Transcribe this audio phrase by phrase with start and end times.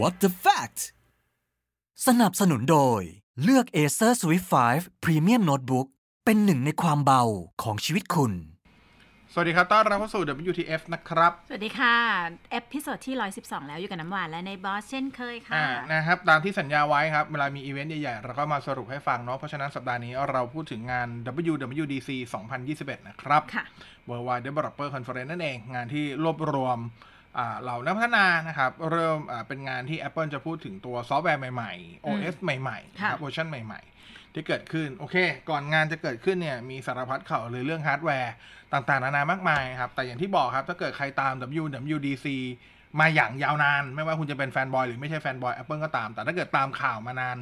[0.00, 0.80] What the fact
[2.06, 3.00] สนับสนุนโดย
[3.42, 5.86] เลือก Acer Swift 5 Premium Notebook
[6.24, 7.22] เป็นหนึ่งในความเบา
[7.62, 8.32] ของชีวิตคุณ
[9.32, 11.96] สวัสดีครับ ต้อนรับเข้าสู่ WTF นะครับ สวัสดีค่ะ
[12.52, 21.08] episode ที่ 112 แล้วอยู่กับน้ำหวานและนายบอสเช่นเคยค่ะ อ่า นะครับ ตามที่สัญญาไว้ครับ เวลามีอีเวนต์ใหญ่ๆ เราก็มาสรุปให้ฟังเนาะ เพราะฉะนั้นสัปดาห์นี้เราพูดถึงงาน
[21.50, 22.10] WWDC
[22.58, 23.64] 2021 นะครับ ค่ะ
[24.08, 27.09] Worldwide Developer Conference นั่นเอง งานที่รวบรวมอ่า
[27.62, 35.16] เหล่านักพัฒนานะครับ เริ่มอ่าเป็นงานที่ Apple จะพูดถึงตัวซอฟต์แวร์ใหม่ๆ OS ใหม่ๆนะครับค่ะเวอร์ชันใหม่ ๆ ที่เกิดขึ้น โอเค
[35.50, 38.32] ก่อนงานจะเกิดขึ้นเนี่ยมีสารพัดข่าวเลยเรื่องฮาร์ดแวร์
[38.72, 42.26] ต่างๆ นานามากมายครับ แต่อย่างที่บอกครับ ถ้าเกิดใครตาม WWDC
[43.00, 47.38] มาอย่างยาวนาน ไม่ว่าคุณจะเป็น fanboy หรือไม่ใช่ fanboy Apple ก็ตาม แต่ถ้าเกิดตามข่าวมานาน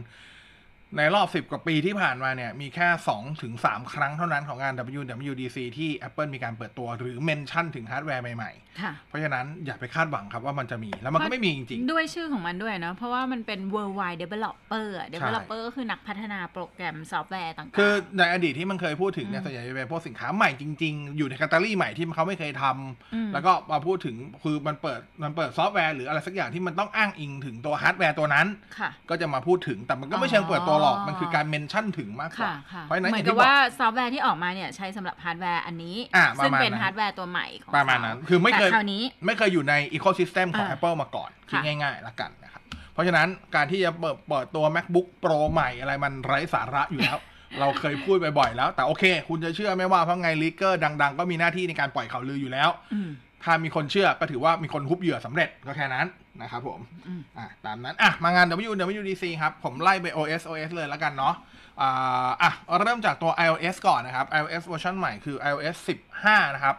[0.97, 8.68] ในรอบ10กว่าปีที่ผ่านมาเนี่ยมีแค่2ถึง3ครั้งเท่านั้นของงาน WWDC ที่ Apple มีการเปิดตัวหรือ mention ถึงฮาร์ดแวร์ใหม่ค่ะ
[9.09, 28.47] เพราะฉะนั้นอย่าไปคาดหวังครับว่ามันจะมี แล้วมันก็ไม่มีจริงด้วยชื่อของมันด้วยเนาะเพราะว่ามันเป็น worldwide developer อะ developer ก็คือนักพัฒนาโปรแกรมซอฟต์แวร์ต่างๆๆคคือในอดีตที่มันเคยพูดถึงเนี่ยอืมส่วนใหญ่จะเป็นพวกสินค้าใหม่จริงๆ อยู่ในแคตตาล็อกใหม่ที่เขาไม่เคยทำอืมแล้วก็มาพูดถึงคือมันเปิดมันเปิดซอฟต์แวร์หรืออะไรสักอย่างที่มันต้องอ้างอิงถึงตัวฮาร์ดแวร์ตัวนั้น
[28.79, 47.19] ค่ะก็จะมาพูดถึงแต่มันก็ไม่เชิงเปิดตัวหรอกอ๋อมันคือการ mention ถึงมากกว่าค่ะค่ะเพราะฉะนั้นเหมือนอย่างกับที่บอกว่าซอฟต์แวร์ที่ออกมาเนี่ยใช้สำหรับฮาร์ดแวร์อันนี้อะประมาณนั้นซึ่งเป็นฮาร์ดแวร์ตัวใหม่ของประมาณนั้นคือไม่เคยแต่คราวนี้ ไม่เคยอยู่ในอีโค y ิสเต็มของอ่า Apple มาก่อนคิดค่ะง่ายๆละกันนะครับ เพราะฉะนั้นการที่จะเปิดเปิดตัว MacBook Pro ใหม่อะไรมันไร้สาระอยู่แล้ว
[47.61, 53.11] เราเคยพูดบ่อยๆแล้ว แต่โอเค คุณจะเชื่อไม่ว่าเพราะไงลีกเกอร์ดัง ๆ ก็มีหน้าที่ในการปล่อยข่าวลืออยู่แล้วอืม
[53.44, 56.06] ถ้ามีคนเชื่อก็ถือว่ามีคนฮุบเหยื่อสำเร็จก็แค่นั้น
[56.42, 61.34] นะครับผมอืมอะตามนั้นอะมางาน WWDC ครับ ผมไล่ไป OS OS เลยแล้วกันเนาะ
[61.80, 62.50] อ่าอะ
[62.83, 65.77] เริ่มจากตัว iOS ก่อนนะครับ iOS เวอร์ชันใหม่คือ iOS
[66.16, 66.74] 15 นะครับ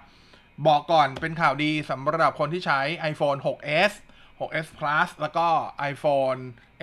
[0.68, 2.80] บอกก่อนเป็นข่าวดีสำหรับคนที่ใช้
[3.12, 3.94] iPhone 6s
[4.40, 5.48] 6s Plus แล้วก็
[5.92, 6.40] iPhone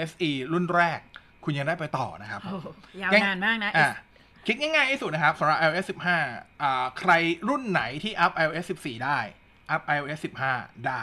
[0.08, 1.00] SE รุ่นแรก
[1.44, 2.66] คุณยังได้ไปต่อนะครับโอ้โห
[3.02, 3.90] ยาวนานมากนะอะ
[4.46, 5.86] คิดง่ายๆที่สุดนะครับสำหรับ iOS
[6.24, 7.12] 15อ่าใคร
[7.48, 9.18] รุ่นไหนที่อัพ iOS 14 ได้
[9.70, 10.18] อัพ iOS
[10.52, 11.02] 15 ได้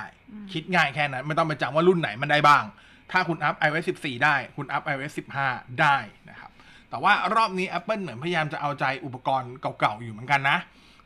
[0.53, 2.63] คิดง่ายแค่นั้น ไม่ต้องไปจำว่ารุ่นไหนมันได้บ้าง
[3.11, 5.13] ถ้าคุณอัพ iOS 14 ได้ คุณอัพ iOS
[5.45, 5.97] 15 ได้
[6.29, 6.51] นะครับ
[6.89, 10.57] แต่ว่ารอบนี้ Apple เหมือนพยายามจะเอาใจอุปกรณ์เก่าๆอยู่เหมือนกันนะ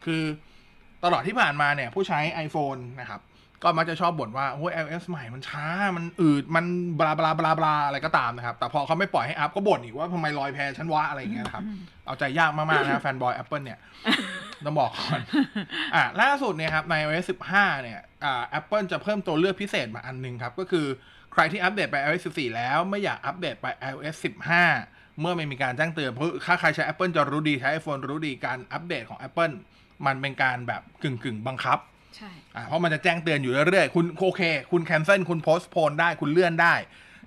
[0.06, 0.24] คือ
[1.03, 3.22] ตลอดที่ผ่านมาเนี่ยผู้ใช้ iPhone นะครับ
[3.63, 5.66] ก็มักจะชอบบ่นว่าโอ้ย iOS ใหม่มันช้า
[5.96, 6.66] มันอืด มัน
[7.00, 11.63] บลาบลาบลาบลาอะไรก็ตามนะครับ แต่พอเขาไม่ปล่อยให้อัพก็บ่นอีกว่าทำไมลอยแพฉันวะอะไรอย่างเงี้ยนะครับ
[12.06, 13.80] เอาใจยากมากๆนะแฟนบอย Apple เนี่ย
[14.66, 15.22] ต้องบอกก่อน
[15.96, 17.25] อะล่าสุดเนี่ยครับใน iOS
[17.56, 20.86] 15 เนี่ยอ่า Apple จะเพิ่มตัวเลือกพิเศษมาอันหนึงครับ ก็คือ
[21.34, 24.16] ใครที่อัปเดตไป iOS 14 แล้วไม่อยากอัปเดตไป iOS
[24.68, 29.53] 15 เมื่อไม่มีการแจ้งเตือนเพราะถ้าใครใช้ Apple จะรู้ดีใช้ iPhone รู้ดีการอัปเดตของ Apple
[30.06, 31.80] มันเป็นการแบบกึ่งกึ่งๆบังคับ
[32.16, 34.41] ใช่อ่าเพราะมันจะแจ้งเตือนอยู่เรื่อยๆคุณโอเค
[34.72, 36.74] คุณแคนเซิลคุณโพสต์โพนได้คุณเลื่อนได้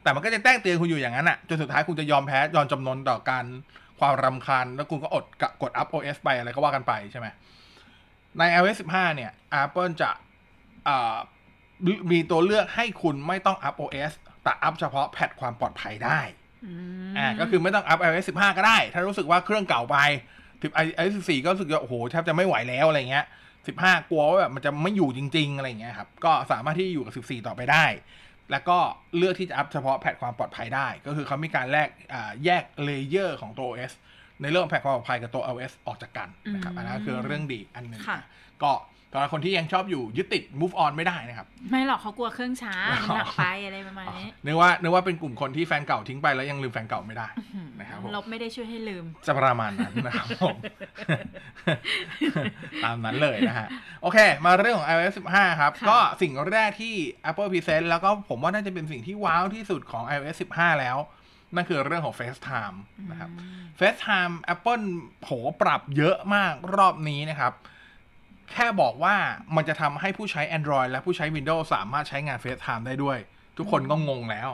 [0.03, 3.45] แต่มันก็จะแจ้งเตือนคุณอยู่อย่างนั้นอะจนสุดท้ายคุณจะยอมแพ้ยอมจำนนต่อการ
[4.01, 7.27] ความรำคาญ แล้วคุณก็อดกะกดอัพ OS ไปอะไรก็ว่ากันไปใช่ไหม
[8.39, 9.31] ใน iOS 15 เนี่ย
[9.63, 10.11] Apple จะ
[10.89, 11.17] อ่า
[12.13, 16.21] มีตัวเลือกให้คุณไม่ต้องอัพ OS แต่อัพเฉพาะ patch ความปลอดภัยได้
[16.67, 16.73] อื
[17.11, 19.97] มอ่าก็คือไม่ต้องอัพ iOS 15 ก็ได้ ถ้ารู้สึกว่าเครื่องเก่าไป
[20.63, 23.27] ถึง iOS 14ก็รู้สึกว่าโอ้โหแทบจะไม่ไหวแล้วอะไรเงี้ย
[23.67, 27.85] 15กลัวว่าแบบมันจะไม่อยู่จริง ๆ อะไรเงี้ยครับ ก็สามารถที่จะอยู่กับ14ต่อไปได้
[28.51, 28.79] แล้วก็
[29.17, 33.93] เลือกที่จะอัพเฉพาะ patch ความปลอดภัยได้ ก็คือเขามีการแลกอ่าแยก layer ของตัว OS
[34.43, 38.21] ในเรื่องของ patch ความปลอดภัยกับตัว OS ออกจากกันนะครับอันนั้นคือเรื่องดีอันหนึ่งค่ะ
[38.63, 38.73] ก็
[39.13, 47.29] สำหรับคนที่ยังชอบอยู่ยึดติด move on ไม่ได้นะครับ ไม่หรอกเขากลัวเครื่องช้ามันหนักไปอะไรประมาณนี้นึกว่านึกว่าเป็นกลุ่มคนที่แฟนเก่าทิ้งไปแล้วยังลืมแฟนเก่าไม่ได้
[47.81, 50.57] นะครับผมลบไม่ได้ช่วยให้ลืม จะประมาณนั้นนะครับผม
[52.85, 53.69] ตามนั้นเลยนะฮะ
[54.03, 56.95] โอเค มาเรื่องของ iOS 15 ครับค่ะก็สิ่งแรกที่
[57.31, 60.97] Apple Present แล้วก็ผมว่าน่าจะเป็นสิ่งที่ว้าวที่สุดของ iOS 15 แล้ว
[61.55, 62.77] นั่นคือเรื่องของ FaceTime
[63.11, 63.31] นะครับ
[63.79, 64.85] FaceTime Apple
[65.25, 67.55] โหปรับเยอะมากรอบนี้นะครับ
[68.53, 69.15] แค่บอกว่า
[69.57, 73.19] มันจะทำให้ผู้ใช้ Android และผู้ใช้ Windows สามารถใช้งาน FaceTime ได้ด้วย
[73.59, 74.51] ทุกคนก็งงแล้ว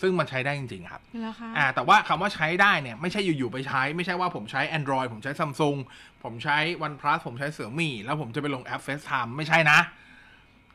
[0.00, 5.78] ซึ่งมันใช้ได้จริง ๆ ครับแล้วคะอ่าแต่ว่าคำว่าใช้ได้เนี่ย ไม่ใช่อยู่ ๆ ไปใช้ ไม่ใช่ว่าผมใช้ Android ผมใช้ Samsung
[6.22, 6.56] ผมใช้
[6.86, 9.78] OnePlus ผมใช้เสือมี่แล้วผมจะไปลงแอป FaceTime ไม่ใช่นะ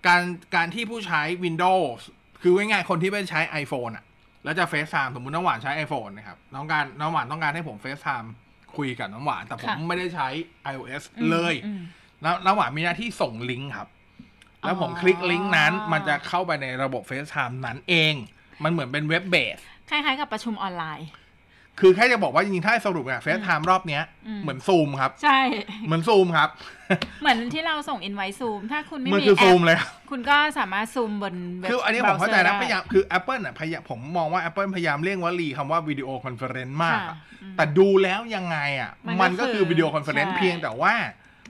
[0.07, 0.23] การ
[0.55, 1.99] การที่ผู้ใช้ Windows
[2.41, 4.03] คือง่ายๆคนที่ไม่ใช้ iPhone อะ
[4.43, 8.27] แล้วจะ FaceTime สมมุติน้องหวานใช้ iPhone นะครับน้องการน้องหวานต้องการให้ผม FaceTime
[8.77, 10.27] คุยกับน้องหวาน แต่ผมค่ะไม่ได้ใช้
[10.71, 11.81] iOS อืมเลยอืม
[12.21, 13.87] แล้วน้องหวานมีหน้าที่ส่งลิงก์ครับ
[14.61, 18.13] แล้วผมอ๋อคลิกลิงก์นั้น มันจะเข้าไปในระบบ FaceTime นั้นเอง
[18.63, 19.57] มันเหมือนเป็นเว็บเบส
[19.89, 21.09] คล้ายๆกับประชุมออนไลน์
[21.81, 25.39] คือแค่จะบอกว่าจริงๆถ้าให้สรุปอะเฟซไทม์รอบเนี้ยอืมเหมือนซูมครับ ใช่
[25.85, 26.49] เหมือนซูมครับ
[27.21, 39.83] เหมือนที่เราส่ง invite zoom ถ้าคุณไม่มันมีคือแอซูมปเลยครับคุณก็สามารถซูมบนเว็บคืออันนี้ผมเข้าใจนะ browser พยายามคือ Apple อะพยายามผมมองว่า Apple พยายามเลี่ยงวลีคำว่า video conference มากค่ะอะอืมแต่ดูแล้วยังไงอะ มันก็มันก็คือคือ video
[39.83, 40.93] conference ใช่เพียงแต่ว่า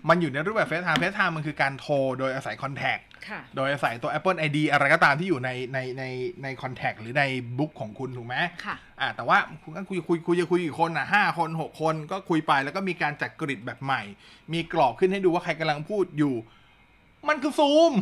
[0.09, 2.97] มันอยู่ในรูปแบบ FaceTime FaceTime มันคือการโทรโดยอาศัย contact
[3.27, 6.03] ค่ะโดยอาศัยตัว Apple ID อะไรก็ตามที่อยู่ในในใน
[6.43, 7.23] ใน contact หรือใน
[7.57, 8.35] book ของคุณถูกไหม
[8.65, 14.01] ค่ะอ่าแต่ว่าคุณก็คุยคุยคุยจะคุยกี่คนอะห้าคนหกคนก็คุยไปแล้วก็มีการจัด grid แบบใหม่
[14.53, 16.35] มีกรอบขึ้นให้ดูว่าใครกำลังพูดอยู่
[17.27, 17.93] มันคือซูม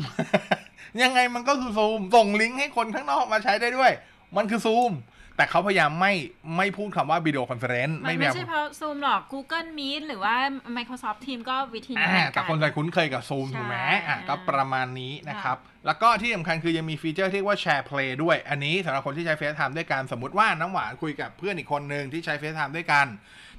[1.03, 3.91] ยังไงมันก็คือซูม ส่งลิงก์ให้คนข้างนอกมาใช้ได้ด้วย
[4.37, 4.91] มันคือซูม
[5.37, 6.13] แต่เขาพยายามไม่
[6.57, 10.35] ไม่พูดคำว่า video conference มันพไม่ยายามใช่เพเพราะ Zoom หรอก Google Meet หรือว่า
[10.77, 13.77] Microsoft Teams ก็วิธีนี้อ่าเหมือนกันแต่คนไทยคุ้นเคยกับซูมใช่ถูกไหม
[14.07, 23.05] อะก็ประมาณนี้นะครับค่แล้วก็ที่สำคัญคือยังมี feature ที่เรียกว่า SharePlay ด้วย อันนี้สำหรับคนที่ใช้ FaceTime ด้วยกันสมมติว่าน้ำหวานคุยกับเพื่อนอีกคนหนึ่งที่ใช้ FaceTime ด้วยกัน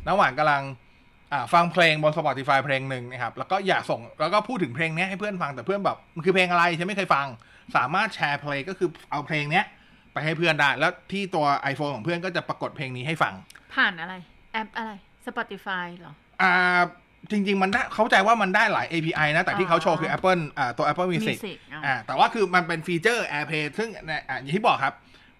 [0.06, 0.62] น้ำหวานกำลัง
[1.32, 7.26] อ่าฟังเพลงบน Spotify เพลงหนึ่งนะครับ แล้วก็อยากส่งแล้วก็พูดถึงเพลงเนี้ยให้เพื่อนฟังแต่เพื่อนแบบมันคือเพลงอะไรฉันไม่เคยฟัง
[7.76, 9.64] สามารถแชร์เพลงก็คือเอาเพลงเนี้ย
[10.16, 13.34] ไปให้เพื่อนได้ แล้วที่ตัว iPhone ของเพื่อนก็จะปรากฏเพลงนี้ให้ฟัง
[13.74, 14.14] ผ่านอะไร
[14.52, 14.90] แอปอะไร
[15.26, 16.52] Spotify เหรอ อ่า
[17.30, 24.94] จริง ๆ มันได้เข้าใจว่ามันได้หลาย API นะ แต่ที่เขาโชว์คือ Apple อ่าตัว Apple Music Music อ๋ออ่อ่า แต่ว่าคือมันเป็นฟีเจอร์ AirPlay ซึ่งเนี่ยอะอย่างที่บอกครับ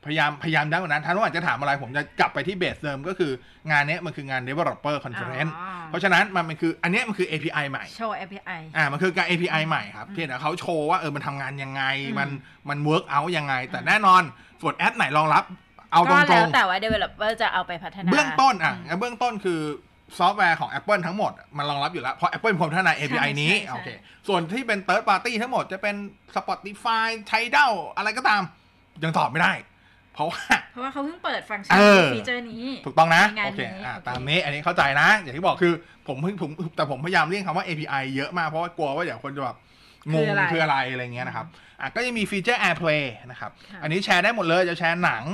[0.09, 3.33] พยายามพยายามย้ำกว่านั้นท่านว่าจะถามอะไรผมจะกลับไปที่เบสเดิมก็คือ
[3.71, 11.83] งานเนี้ยมันคืองาน Developer Conference อ๋อเพราะฉะนั้นมันมันคืออันเนี้ยมันคือ API ใหม่ โชว์ API อ่ามันคือการ API ใหม่ครับเพียงแต่เขาโชว์ว่าเออมันทำงานยังไง
[12.19, 12.29] มัน
[12.69, 14.23] มัน work out ยังไง แต่แน่นอน
[14.63, 15.45] ส่วนแอปไหนรองรับ
[15.93, 19.61] เอาตก็รแล้วงๆแต่ว่า developer จะเอาไปพัฒนา เบื้องต้นอะเบื้องต้นคือ
[20.19, 23.89] ซอฟต์แวร์ของ Apple ทั้งหมด มันรองรับอยู่แล้ว เพราะ Apple เป็นคนพัฒนา API ใช่นี้ใช่โอเค
[24.29, 25.97] ส่วนที่เป็น Third Party ทั้งหมดจะเป็น
[26.37, 28.43] Spotify Tidal อะไรก็ตาม
[29.05, 29.53] ยังตอบไม่ได้
[30.17, 30.41] เพราะว่า
[30.73, 35.73] เพราะว่าเขาเพิ่งเปิดฟังก์ชันเอนอ feature นี้ ถูกต้องนะในงานโอเคนี้อะโอเคตามนี้อันนี้เข้าใจนะ อย่างที่บอกคือ
[36.09, 39.57] ผมเพิ่งผมแต่ผมพยายามเลี่ยงคำว่า API เยอะมากเพราะว่ากลัวว่าเดี๋ยวคนจะแบบ
[40.15, 41.47] งงคืออะไรอะไรเงี้ยนะครับ
[41.81, 45.25] อะก็จะมี feature SharePlay นะครับค่ะอันนี้แชร์ได้หมดเลยจะแชร์หนัง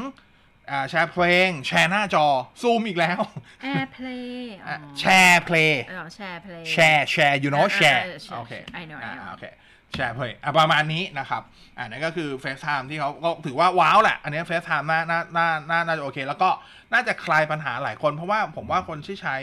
[0.71, 2.27] อ่าแชร์เพลง แชร์หน้าจอ
[2.63, 3.21] ซูมอีกแล้ว
[3.67, 4.31] AirPlay
[4.67, 9.31] อ๋ออะ SharePlay อ๋อแชร์ play แชร์แชร์ you know อ่าแชร์อ่า share โอเค I know I อ่า know
[9.33, 9.45] โอเค
[9.95, 11.43] แชร์เพย์อะประมาณนี้นะครับ
[11.79, 16.49] อ่านั่นก็คือ FaceTime ที่เขาก็ถือว่าว้าวแหละ อันนี้ FaceTime น่าน่าน่าน่าน่าจะโอเค แล้วก็
[16.93, 19.37] น่าจะคลายปัญหาหลายคน เพราะว่าผมว่าคนที่ใช้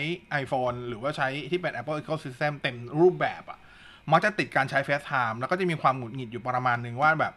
[0.44, 3.60] iPhone หรือว่าใช้ที่เป็น Apple Ecosystem เต็มรูปแบบอะ
[4.12, 7.34] มักจะติดการใช้ FaceTime แล้วก็จะมีความหงุดหงิดอยู่ประมาณหนึ่งว่าแบบ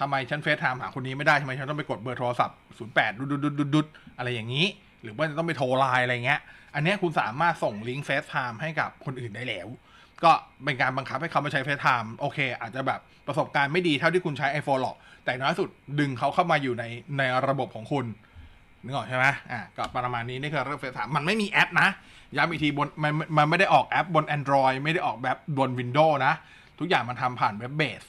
[0.00, 2.56] ทำไมฉัน FaceTime หาคนนี้ไม่ได้ทำไมฉันต้องไปกดเบอร์โทรศัพท์
[2.88, 3.86] 08ดุดดุดดุดดุดดุด
[4.18, 4.66] อะไรอย่างนี้
[5.02, 6.40] หรือว่าจะต้องไปโทรไลน์อะไรเงี้ย
[6.74, 9.68] อันนี้คุณสามารถส่งลิงก์ FaceTime ให้กับคนอื่นได้แล้ว
[10.24, 10.32] ก็
[10.64, 15.68] เป็นการบังคับให้เขามาใช้ FaceTime โอเค อาจจะแบบประสบการณ์ไม่ดีเท่าที่คุณใช้ iPhone หรอก แต่น้อยสุด
[16.00, 16.84] ดึงเขาเข้ามาอยู่ใน
[17.18, 18.06] ในระบบของคุณ
[18.84, 21.88] นึกออกใช่ไหมอะก็ประมาณนี้นี่คือเรื่อง FaceTime มันไม่มีแอปนะ
[22.36, 26.34] ย้ำอีกทีบนมันมันไม่ได้ออกแอปบน Android ไม่ได้ออกแบบบน Windows นะ
[26.78, 28.02] ทุกอย่างมันทำผ่านเว็บเบส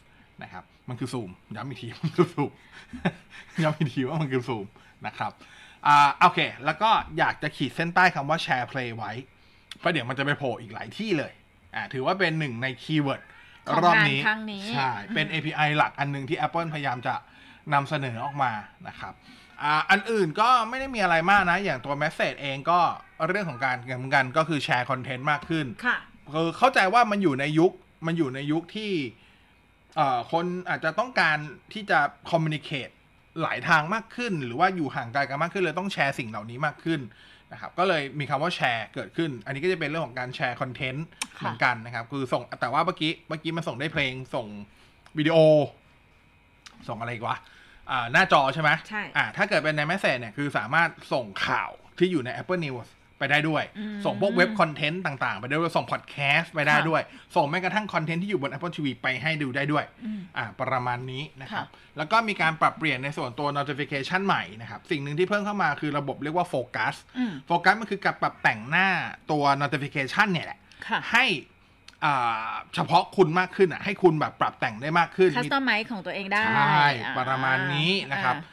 [0.43, 2.51] นะครับมันคือซูมย้ำอีกทีมันคือซูม
[3.63, 4.65] ย้ำอีกทีว่ามันคือซูม
[5.05, 5.31] นะครับ
[5.87, 9.11] อ่าโอเค แล้วก็อยากจะขีดเส้นใต้คำว่า SharePlay ไว้
[9.79, 11.33] เพราะเดี๋ยวมันจะไปโผล่อีกหลายที่เลย
[11.75, 13.21] อ่าถือว่าเป็นหนึ่งใน keyword
[13.67, 17.15] ของรอบงานนี้ครั้งนี้ใช่เป็น API หลักอันหนึ่งที่ Apple พยายามจะ
[17.73, 18.51] นำเสนอออกมา
[18.87, 19.13] นะครับ
[19.63, 22.79] อ่าอันอื่นก็ไม่ได้มีอะไรมากนะ อย่างตัว Message เองก็
[23.27, 25.97] เรื่องของการเหมือนกันก็คือแชร์ content มากขึ้นค่ะ
[26.33, 27.71] คือเข้าใจว่ามันอยู่ในยุค
[28.05, 28.91] มันอยู่ในยุคที่
[29.95, 31.37] เอ่อคนอาจจะต้องการ
[31.73, 32.91] ที่จะคอมมิ n นิเค e
[33.41, 36.99] หลายทางมากขึ้น หรือว่าอยู่ห่างไกลกันมากขึ้นเลยต้องแชร์สิ่งเหล่านี้มากขึ้น
[37.53, 41.05] นะครับก็เลยมีคำว่าแชร์เกิดขึ้น อันนี้ก็จะเป็นเรื่องของการแชร์ content
[41.39, 44.47] ค่ะเหมือนกันนะครับ คือส่งแต่ว่าเมื่อกี้เมื่อกี้มันส่งได้เพลงส่ง
[45.17, 45.37] วิดีโอ
[46.87, 47.37] ส่งอะไรอีกวะ
[47.91, 52.87] อ่าหน้าจอใช่ไหมใช่อ่าถ้าเกิดเป็นใน Message เนี่ยคือสามารถส่งข่าวที่อยู่ใน Apple News
[53.23, 57.01] ไปได้ด้วยอืมส่งพวก web content ต่างๆ ไปได้ด้วยส่งพอดแคสต์ไปได้ค่ะด้วย
[57.35, 68.87] ส่งแม้กระทั่งคอนเทนต์ที่อยู่บน Apple TV ไปให้ดูได้ด้วยอืมอ่าประมาณนี้นะครับค่ะแล้วก็มีการปรับเปลี่ยนในส่วนตัว notification ใหม่นะครับ สิ่งหนึ่งที่เพิ่มเข้ามาคือระบบเรียกว่าโฟกัสอืมโฟกัสมันคือการปรับแต่งหน้า
[69.31, 71.25] ตัว notification เนี่ยแหละค่ะให้
[72.05, 78.52] อ่าเฉพาะคุณมากขึ้นอะให้คุณแบบปรับแต่งได้มากขึ้นคัสมีตอมไมซ์ของตัวเองได้ ใช่อ่าประมาณนี้นะครับอ่าอ่า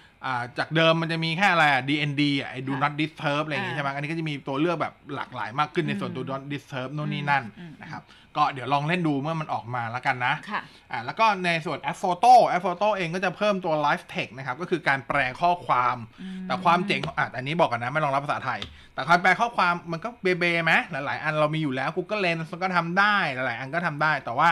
[0.58, 8.02] จากเดิมมันจะมีแค่อะไรอะ DND อะไอ้ do ค่ะ not disturb อะไรอย่างงี้อ่าใช่ไหมอันนี้ก็จะมีตัวเลือกแบบหลากหลายมากขึ้นในส่วนอืม do not disturb โน่นนี่นั่นอืมนะครับ
[8.36, 10.60] ก็เดี๋ยวลองเล่นดูเมื่อมันออกมาแล้วกันนะค่ะ
[10.90, 18.60] อ่าแล้วก็ในส่วน App Photo App Photo เองก็จะเพิ่มตัว Live Text นะครับ ก็คือการแปลข้อความอืมแต่ความเจ๋งของอะอันนี้บอกกันนะ ไม่รองรับภาษาไทย
[18.94, 24.48] แต่การแปลข้อความมันก็เบเบไหมหลาย ๆ อันเรามีอยู่แล้ว Google Lens มันก็ทำได้หลาย ๆ อันก็ทำได้ แต่ว่า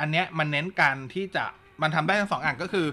[0.00, 1.44] อันเนี้ยมันเน้นการที่จะ
[1.82, 2.86] มันทำได้ทั้งสองอันก็คือ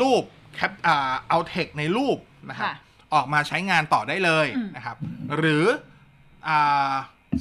[0.00, 0.24] รูป
[0.58, 2.74] แคปอ่าเอาเทคในรูปนะครับค่ะ
[3.14, 4.96] ออกมาใช้งานต่อได้เลยอืมนะครับ
[5.36, 5.64] หรือ
[6.48, 6.92] อ่า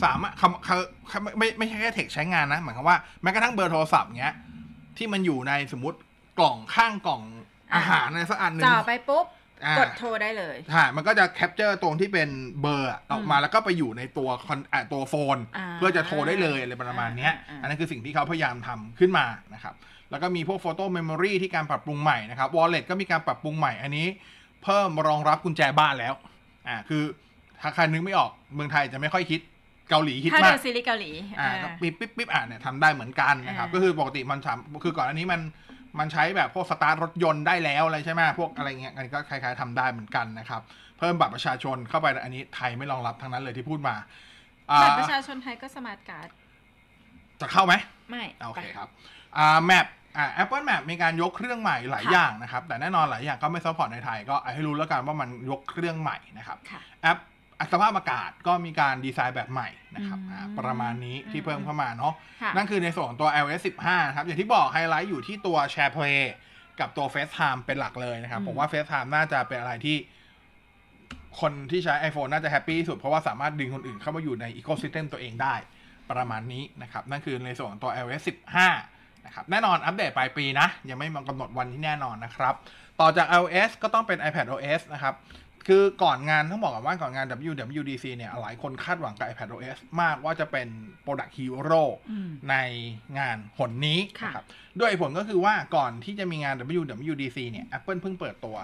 [0.03, 4.35] สามารถคำคำคำไม่ไม่ใช่แค่เทคใช้งานนะ หมายความว่าแม้กระทั่งเบอร์โทรศัพท์เงี้ย
[4.97, 5.97] ที่มันอยู่ในสมมติ
[6.39, 7.21] กล่องข้างกล่อง
[7.75, 9.25] อาหารอะไรสักอันหนึ่งจ่อไปปุ๊บ
[9.65, 12.29] อ่ากดโทรได้เลยใช่มันก็จะ capture ตรงที่เป็น
[12.61, 19.73] เบอร์อะออกมาอืมแล้วก็ไปอยู่ในตัวคอนอ่าตัว phone อ่าเพื่อจะโทรได้เลยอะไรประมาณเนี้ยอ่าอ่าอันนั้นคือสิ่งที่เขาพยายามทำขึ้นมานะครับ
[20.11, 24.07] แล้วก็มีพวก Photo Memory ที่การปรับปรุงใหม่นะครับ Wallet ก็มีการปรับปรุงใหม่อันนี้
[24.63, 26.13] เพิ่มรองรับกุญแจบ้านแล้ว
[26.67, 27.03] อ่าคือ
[27.61, 29.41] ถ้าใครนึกไม่ออกเมืองไทยจะไม่ค่อยคิด
[29.89, 35.41] เกาหลีคิดถ้ามาดูกซีรีส์เกาหลีอ่าอ่าก็ปิ๊บปิ๊บปิ๊บอ่าเนี่ยทำได้เหมือนกันนะครับอ่าก็คือปกติมันทำคือก่อนอันนี้มัน
[35.99, 40.61] มันใช้แบบพวกสตาร์ทรถยนต์ได้แล้วอะไรใช่ไหมพวกอะไรเงี้ยอันนี้ก็คล้ายๆทำได้เหมือนกันนะครับ
[40.97, 43.95] เพิ่มบัตรประชาชนเข้าไปอันนี้ไทยไม่รองรับทั้งนั้นเลยที่พูดมา
[44.71, 46.29] อ่าบัตรประชาชนไทยก็สมาร์ทการ์ด
[47.41, 47.73] จะเข้าไหม
[48.09, 48.87] ไม่โอเคไปครับ
[49.39, 57.17] อ่า Mapอ่า Apple Map มีการยกเครื่องใหม่หลายค่ะอย่างนะครับ แต่แน่นอนหลายอย่างก็ไม่ support ในไทย ก็เอาให้รู้แล้วกันว่ามันยกเครื่องใหม่นะครับค่ะ แอป
[57.59, 66.19] อะสภาพอากาศก็มีการดีไซน์แบบใหม่นะครับอืมอ่าประมาณนี้ที่อืมเพิ่มเข้ามาเนาะ ค่ะ นั่นคือในส่วนของตัว iOS 15 นะครับ อย่างที่บอกไฮไลท์อยู่ที่ตัว SharePlay
[66.79, 69.97] กับตัว FaceTime เป็นหลักเลยนะครับ อืม ผมว่า FaceTime น่าจะเป็นอะไรที่
[71.39, 75.55] คนที่ใช้ iPhone น่าจะ happy ที่สุด เพราะว่าสามารถดึงคนอื่นเข้ามาอยู่ใน Ecosystem ตัวเองได้
[76.11, 78.96] ประมาณนี้นะครับ นั่นคือในส่วนของตัว iOS 15
[79.27, 82.55] นะครับ แน่นอนอัปเดตปลายปีนะ ยังไม่มากำหนดวันที่แน่นอนนะครับ
[82.99, 85.15] ต่อจาก iOS ก็ต้องเป็น iPadOS นะครับ
[85.67, 90.67] คือก่อนงานต้องบอกก่อนว่าก่อนงาน WWDC เนี่ย หลายคนคาดหวังกับ iPadOS มากว่าจะเป็น
[91.05, 92.55] Product Hero อืมใน
[93.19, 94.45] งานหนนี้ค่ะนะครับ
[94.79, 98.57] ด้วยเหตุผลก็คือว่าก่อนที่จะมีงาน WWDC เนี่ย Apple เพิ่งเปิดตัว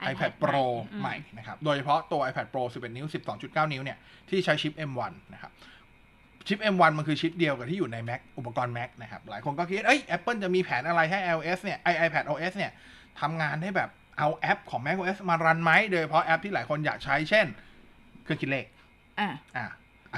[0.00, 3.06] iPad iPad Pro อืมใหม่นะครับ โดยเฉพาะตัว iPad Pro 11 นิ้ว
[3.38, 3.98] 12.9 นิ้วเนี่ย
[4.28, 5.52] ที่ใช้ชิป M1 นะครับ
[6.46, 12.72] ชิป M1 มันคือชิปเดียวกับที่อยู่ใน Mac อุปกรณ์ Mac นะครับ หลายคนก็คิดเอ้ย Apple จะมีแผนอะไรให้ iOS เนี่ยไอ iPad OS เนี่ย
[13.20, 17.46] ทำงานได้แบบเอาแอปของ Mac OS มารันไหม โดยเฉพาะแอปที่หลายคนอยากใช้ เช่น
[18.24, 18.66] เครื่องคิดเลข
[19.18, 19.64] อ่าอ่า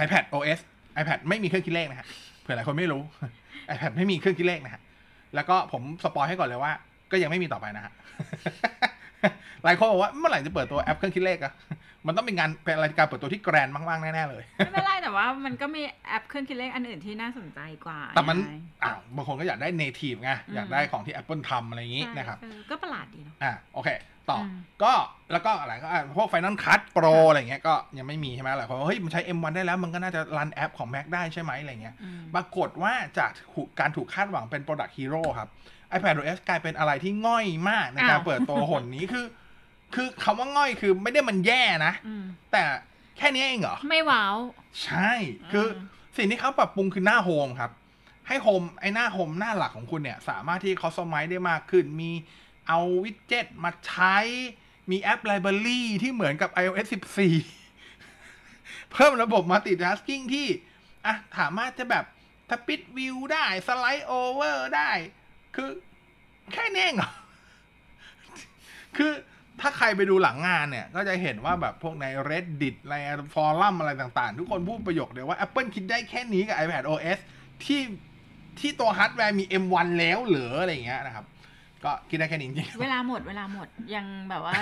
[0.05, 0.61] iPad OS
[1.01, 2.07] iPad ไม่มีเครื่องคิดเลขนะฮะ
[2.43, 3.03] เผื่อหลายคนไม่รู้
[3.75, 4.81] iPad ไม่มีเครื่องคิดเลขนะฮะ
[5.35, 6.73] แล้วก็ผมสปอยให้ก่อนเลยว่า
[7.13, 7.93] ก็ยังไม่มีต่อไปนะฮะ
[9.65, 11.53] หลายคนบอกว่าเมื่อไหร่จะเปิดตัวแอปเครื่องคิดเลขอะ
[12.07, 23.91] มันต้องเป็นงานเป็นอะไรการเปิดตัวที่แกรนด์มากๆแน่ๆเลย ไม่เป็นไรแต่ว่ามันก็มีแอปเครื่องคิดเลขอันอื่นที่น่าสนใจกว่า แต่มันไงอ้าวบางคนก็อยากได้ native ไงอืมอยากได้ของที่ Apple ทำอะไรอย่างนี้ใช่นะครับเออก็ประหลาดดีเนาะอ่าโอเค
[24.31, 24.93] ต่ออมก็
[25.33, 35.49] แล้วก็อะไรก็อะพวก Final Cut Pro ค่ะอะไรเงี้ยก็ยังไม่มีใช่ไหมหลายคนว่าเฮ้ยมันใช้ M1 ได้แล้วมันก็น่าจะรันแอปของ Mac ได้ใช่ไหมอะไรเงี้ยอืมปรากฏว่าจากถูกการถูกคาดหวังเป็น Product Hero ครับ
[35.97, 39.27] iPadOS กลายเป็นอะไรที่ง่อยมากในการอ้าวเปิดตัวหนนี้คือ
[39.95, 42.63] คือคำว่าง่อยคือไม่ได้มันแย่นะอืมแต่
[43.19, 44.37] แค่นี้เองเหรอ ไม่ว้าว
[44.85, 45.11] ใช่
[45.53, 45.79] คือ
[46.17, 47.71] สิ่งที่เขาปรับปรุงคือหน้า home ครับ
[48.29, 52.11] ให้ home ไอ้หน้า home หน้าหลักของคุณเนี่ย สามารถที่ customize ได้มากขึ้น มี
[52.69, 54.17] เอา widget มาใช้
[54.91, 56.87] มีแอป Library ที่เหมือนกับ iOS
[57.71, 60.47] 14 เพิ่มระบบ multitasking ที่
[61.07, 62.05] อะสามารถจะแบบ
[62.51, 64.91] Split View ได้ Slide Over ได้
[65.55, 65.71] คือ
[66.53, 67.11] แค่นี้เองเหรอ
[68.97, 69.13] คือ
[69.61, 72.95] ถ้าใครไปดูหลังงานเนี่ย ก็จะเห็นว่าแบบพวกใน reddit ใน
[73.35, 77.19] forum อะไรต่างๆ ทุกคนพูดประโยคเดียวว่า Apple คิดได้แค่นี้กับ iPad OS
[77.65, 77.81] ที่
[78.61, 81.25] ที่ตัวฮาร์ดแวร์มี M1 แล้วเหรออะไรอย่างเงี้ยนะครับ
[81.85, 84.55] ก็คิดได้แค่นี้จริงๆเวลาหมดเวลาหมดยังแบบว่า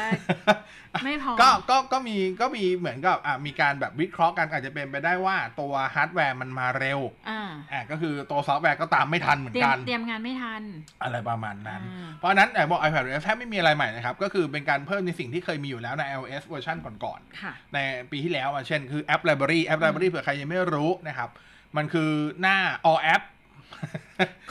[1.04, 10.62] ไม่พอ ก็ก็ก็มีก็มีเหมือนกับอะมีการแบบวิเคราะห์กันอาจจะเป็นไปได้ว่าตัวฮาร์ดแวร์มันมาเร็วอ่าอะก็คือตัวซอฟต์แวร์ก็ตามไม่ทันเหมือนเตรียมกัน เตรียมงานไม่ทัน
[11.02, 17.78] อะไรประมาณนั้นอ่าเพราะฉะนั้นไอ้บอก iPad OS แทบไม่มีอะไรใหม่นะครับ ก็คือเป็นการเพิ่มในสิ่งที่เคยมีอยู่แล้วใน iOS เวอร์ชันก่อนค่ะๆใน
[18.10, 21.30] ปีที่แล้วอะเช่นคือแอป Library แอป Library เผื่อใครยังไม่รู้นะครับ
[21.76, 22.10] มันคือ
[22.40, 22.58] หน้า
[22.90, 23.22] all app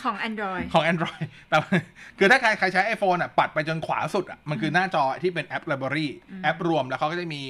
[0.01, 1.57] ของ Android ของ Android แต่
[2.17, 7.41] คือถ้าใครใครใช้ iPhone อะ ปัดไปจนขวาสุดอะ มันคือหน้าจอที่เป็นแอป Library อืมแอปรวมแล้วเขาก็จะมี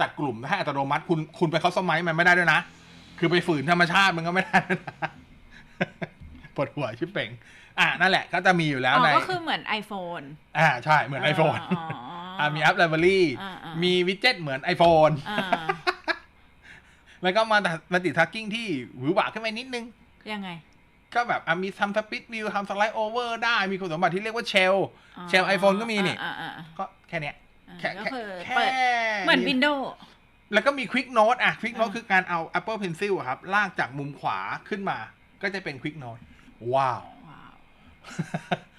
[0.00, 2.60] จัดกลุ่มให้อัตโนมัติคุณคุณไปเขาสมัยมันไม่ได้ด้วยนะ
[3.18, 5.08] คือไปฝืนธรรมชาติมันก็ไม่ได้ด้วยนะ
[6.54, 7.30] ปวดหัวชิบเป่ง
[7.78, 10.24] อะ นั่นแหละก็จะมีอยู่แล้วอ๋อใน ก็คือเหมือน iPhone
[10.58, 15.38] อ่าใช่เหมือน iPhone อ๋ออ๋ออ่ามีแอป Library อ่าอ่ามีวิดเจ็ตเหมือน iPhone อ่า
[17.22, 17.58] แล้วก็มา
[17.92, 19.84] มาติดทักกิ้งที่หวือหวาขึ้นไปนิดนึง
[20.32, 20.48] ยังไง
[21.14, 24.74] ก็แบบอะมีทำสปิดวิวทำสไลด์โอเวอร์ได้มีคุณสมบัติที่เรียกว่าเชล
[25.18, 27.36] อ๋อเชล iPhone ก็มีนี่อ่าอ่าอ่าก็แค่เนี้ย
[27.68, 28.70] อ่าแค่ก็แค่คือแค่เปิด
[29.24, 29.84] เหมือน Windows
[30.52, 34.38] แล้วก็มี Quick Note อะ Quick Note อ่าคือการเอา Apple Pencil อะครับ ลากจากมุมขวา
[34.68, 34.98] ขึ้นมา
[35.42, 36.22] ก็จะเป็น Quick Note
[36.74, 37.54] ว้าวว้าว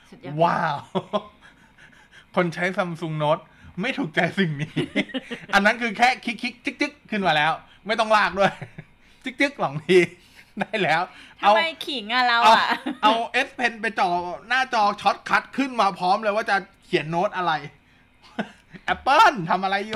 [0.09, 0.75] สุดยอดว้าว
[2.35, 3.43] คนใช้ Samsung Note
[3.81, 4.75] ไม่ถูกใจสิ่งนี้
[5.53, 7.51] อันนั้นคือแค่คลิกคลิกจึ๊กจึ๊กขึ้นมาแล้ว
[7.87, 8.51] ไม่ต้องลากด้วย
[9.23, 9.99] จึ๊กจึ๊กสองที
[10.61, 11.01] ได้แล้ว
[11.39, 12.69] ทำเอาไมขิงอะเราเอาอะ
[13.03, 13.13] เอา
[13.47, 14.09] S Pen ไปจ่อ
[14.47, 17.53] หน้าจอ shortcut ขึ้นมาพร้อมเลยว่าจะเขียนโน้ตอะไร
[18.93, 19.95] Apple ทำอะไรโย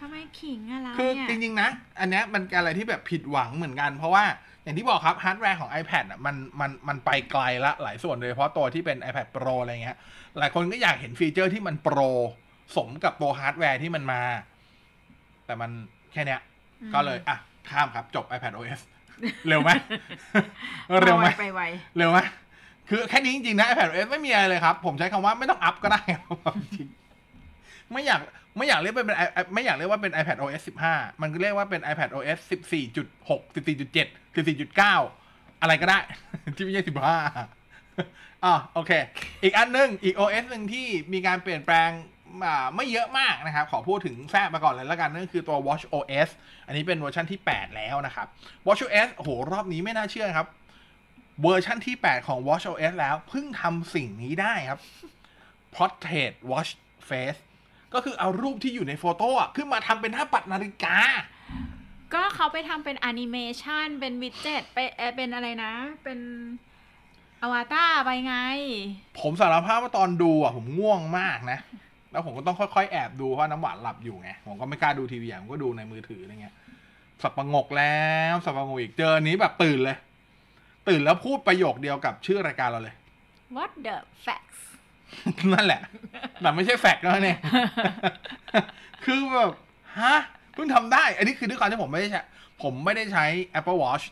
[0.00, 1.68] ทำไมขิงอะเราคือเนี่ยจริง ๆ นะ
[2.00, 4.24] อันเนี้ยมันอะไรที่แบบผิดหวังเหมือนกัน เพราะว่า
[4.62, 9.96] อย่างที่บอกครับฮาร์ดแวร์ของ iPad อะมันมันมันไปไกลละหลายส่วนโดยเฉพาะตัวที่เป็น iPad Pro อะไรเงี้ย
[10.38, 11.98] หลายคนก็อยากเห็นฟีเจอร์ที่มันโปร
[12.76, 14.22] สมกับตัวฮาร์ดแวร์ที่มันมา
[15.46, 15.70] แต่มัน
[16.12, 16.40] แค่เนี้ย
[16.94, 17.36] ก็เลย อะ
[17.70, 18.80] ข้ามครับจบ iPad OS
[19.48, 19.70] เร็วไหม
[21.02, 21.62] เร็วไหมไปไว
[21.98, 22.18] เร็วไหม
[22.88, 26.88] คือแค่นี้จริงๆนะ iPad OS ไม่มีอะไรเลยครับ ผมใช้คำว่าไม่ต้องอัพก็ได้ครับจริง
[27.92, 28.20] ไม่อยาก
[28.56, 33.94] ไม่อยากเรียกว่าเป็น i- ไม่อยากเรียกว่าเป็น iPad OS 15 มันก็เรียกว่าเป็น iPad OS 14.6 14.7
[34.36, 35.98] 14.9 อะไรก็ได้
[36.56, 38.92] ที่ไม่ใช่15อะโอเค
[39.42, 42.13] อีกอันหนึงอีก OS หนึ่งที่มีการเปลี่ยนแปลงอ่า
[42.76, 46.28] ไม่เยอะมากนะครับ ขอพูดถึงแทรกมาก่อนเลยแล้วกันนั่นคือตัว Watch OS
[46.66, 48.26] อันนี้เป็นเวอร์ชันที่ 8 แล้วนะครับ
[48.66, 50.46] Watch OS โอ้โหรอบนี้ไม่น่าเชื่อครับ
[51.42, 54.80] เวอร์ชันที่ 8 ของ Watch OS แล้วเพิ่งทำสิ่งนี้ได้ครับ
[55.74, 56.70] Portrait Watch
[57.08, 57.40] Face
[57.94, 60.98] ก็คือเอารูปที่อยู่ใน Photo อะขึ้นมาทำเป็นหน้าปัดนาฬิกา
[62.14, 65.72] ก็เขาไปทำเป็นแอนิเมชันเป็น widget ไปเอ่อเป็นอะไรนะ
[66.04, 66.18] เป็น
[67.42, 68.36] อวตารไปไง
[69.20, 71.58] ผมสารภาพว่าตอนดูอะผมง่วงมากนะ
[72.14, 76.54] แล้วผมก็ต้องค่อยๆแอบดูเพราะน้ำหวานหลับอยู่ไงผมก็ไม่กล้าดูทีวีอะผมก็ดูในมือถืออะไรเงี้ย
[77.22, 78.02] สับประงกแล้
[78.32, 79.96] วสับประงกอีกเจออันนี้แบบตื่นเลย
[80.88, 82.94] ตื่นแล้วพูดประโยคเดียวกับชื่อรายการเราเลย
[83.56, 84.60] What the facts
[85.52, 85.80] นั่นแหละ
[86.42, 87.38] แต่ไม่ใช่แฟกต์แล้วเนี่ย
[89.04, 89.52] คือแบบ
[90.00, 90.16] ฮะ
[90.54, 92.20] เพิ่งทำได้ อันนี้คือด้วยความที่ผมไม่ได้ใช้
[92.62, 93.24] ผมไม่ได้ใช้
[93.58, 94.04] Apple Watch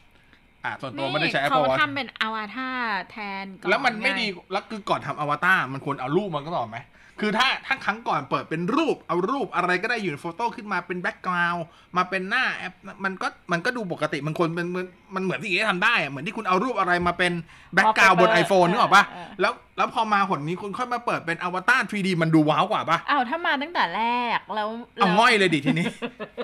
[0.64, 2.76] อ่าส่วนตัวไม่ได้ใช้เขา Apple Watch ทำเป็นอวตาร
[3.11, 6.78] แทนก่อนแล้วมันไม่งดี แล้วคือก่อนทำอวตารมันควรเอารูปมันก็ต่อกไหม
[7.21, 11.64] คือถ้าถ้าครั้งก่อนเปิดเป็นรูปเอารูปอะไรก็ได้อยู่ในโฟโต้ขึ้นมาเป็นแบ็กกราวด์
[11.97, 12.73] มาเป็นหน้าแอป
[13.04, 17.33] มันก็มันก็ดูปกติมันควรเป็นมันมันเหมือนที่เอ๋ทำได้อะเหมือนที่คุณเอารูปอะไรมาเป็น
[17.75, 19.04] แบ็กกราวด์บน iPhone นึกออกปะ
[19.40, 24.02] แล้วแล้วพอมาหนนี้คุณค่อยมาเปิดเป็นอวตาร 3D มันดูว้าวกว่าปะอ้าวถ้ามาตั้งแต่แร
[24.37, 25.87] กแล้วเอาง่อยเลยดิทีนี้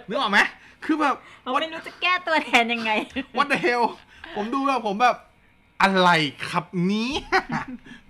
[0.09, 0.39] นึกออกไหม
[0.85, 2.91] คือแบบเรา what ไม่รู้จะแก้ตัวแทนยังไง
[3.37, 3.85] what the hell
[4.37, 5.17] ผมดูแล้วผมแบบ
[5.83, 6.11] อะไร
[6.49, 7.13] ครับเนี้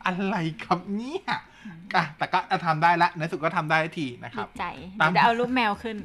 [0.06, 1.40] อะไรครับเนี้อะ
[2.18, 4.64] แต่ก็ทำได้ละในสุดก็ทำได้ทีนะคดีรับใจ
[5.00, 5.96] ตามเดี๋ยวจะเอารูปแมวขึ้น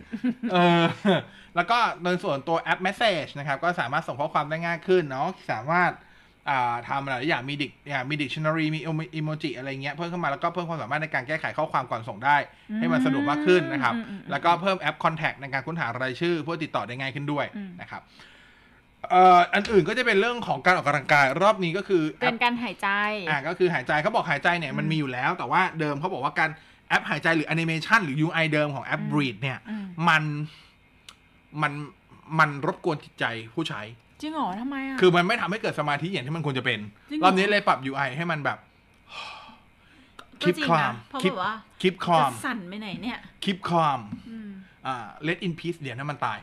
[0.52, 0.84] เออ
[1.56, 5.91] แล้วก็ในส่วนตัวแอป Message นะครับ ก็สามารถส่งข้อความได้ง่ายขึ้นเนาะสามารถ
[6.49, 8.80] อ่าทำอะไรอย่างมีดิกอย่างมี dictionary มี
[9.15, 12.38] อิโมจิอะไรเงี้ยเพิ่มเข้ามาแล้วก็เพิ่มความสามารถในการแก้ไขข้อความก่อนส่งได้
[12.80, 22.89] ให้มันสะดวกมากขึ้นนะครับอืมอืมอืมแล้วก็เพิ่มแอป Contact ในการค้นหารายชื่อเพื่อติดต่อได้ง่ายขึ้นด้วยอืมนะครับเอ่ออันอื่นก็จะเป็นเรื่องของการออกกำลังกายรอบนี้ก็คือแอเป็ปนการหายใจ
[23.29, 26.49] อ่าก็คือหายใจเขาบอกหายใจเนี่ยมันมีอยู่แล้ว แต่ว่าเดิมเขาบอกว่าการ
[26.87, 30.23] แอปหายใจหรือแอนิเมชันหรือ UI เดิมของแอปอืม Breathe เนี่ยอืมมัน
[31.61, 31.73] มัน
[32.39, 33.81] มันรบกวนจิตใจผู้ใช้
[34.21, 38.57] จริงเหรอทำไมอะคือมันไม่ทำให้เกิดสมาธิอย่างที่มันควรจะเป็นจริงเหรอรอบนี้เลยปรับ UI ให้มันแบบ
[40.19, 44.49] ก็ keep จริง calm นะเพราะ keep แบบว่า keep จะ calm สั่นไปไหนเนี่ย keep calm อืม
[44.85, 46.39] อ่า let in peace เดี๋ยวนั้นมันตาย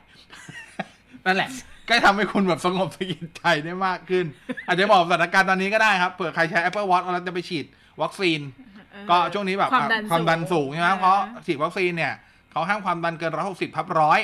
[1.26, 1.50] นั่นแหละ
[1.90, 4.24] ก็ทำให้คุณแบบสงบสกิดใจได้มากขึ้น
[4.66, 7.64] อาจจะบอกสถานการณ์ตอนนี้ก็ได้ครับเผื่อใครใช้ Apple Watch แล้วจะไปฉีด
[8.02, 8.40] วัคซีน
[9.10, 12.14] ก็ช่วงนี้แบบความดันความดันสูงใช่ไหมเพราะฉีดวัคซีนเนี่ย
[12.52, 14.20] เขาห้ามความดันเกินร้อยหกสิบพับร้อย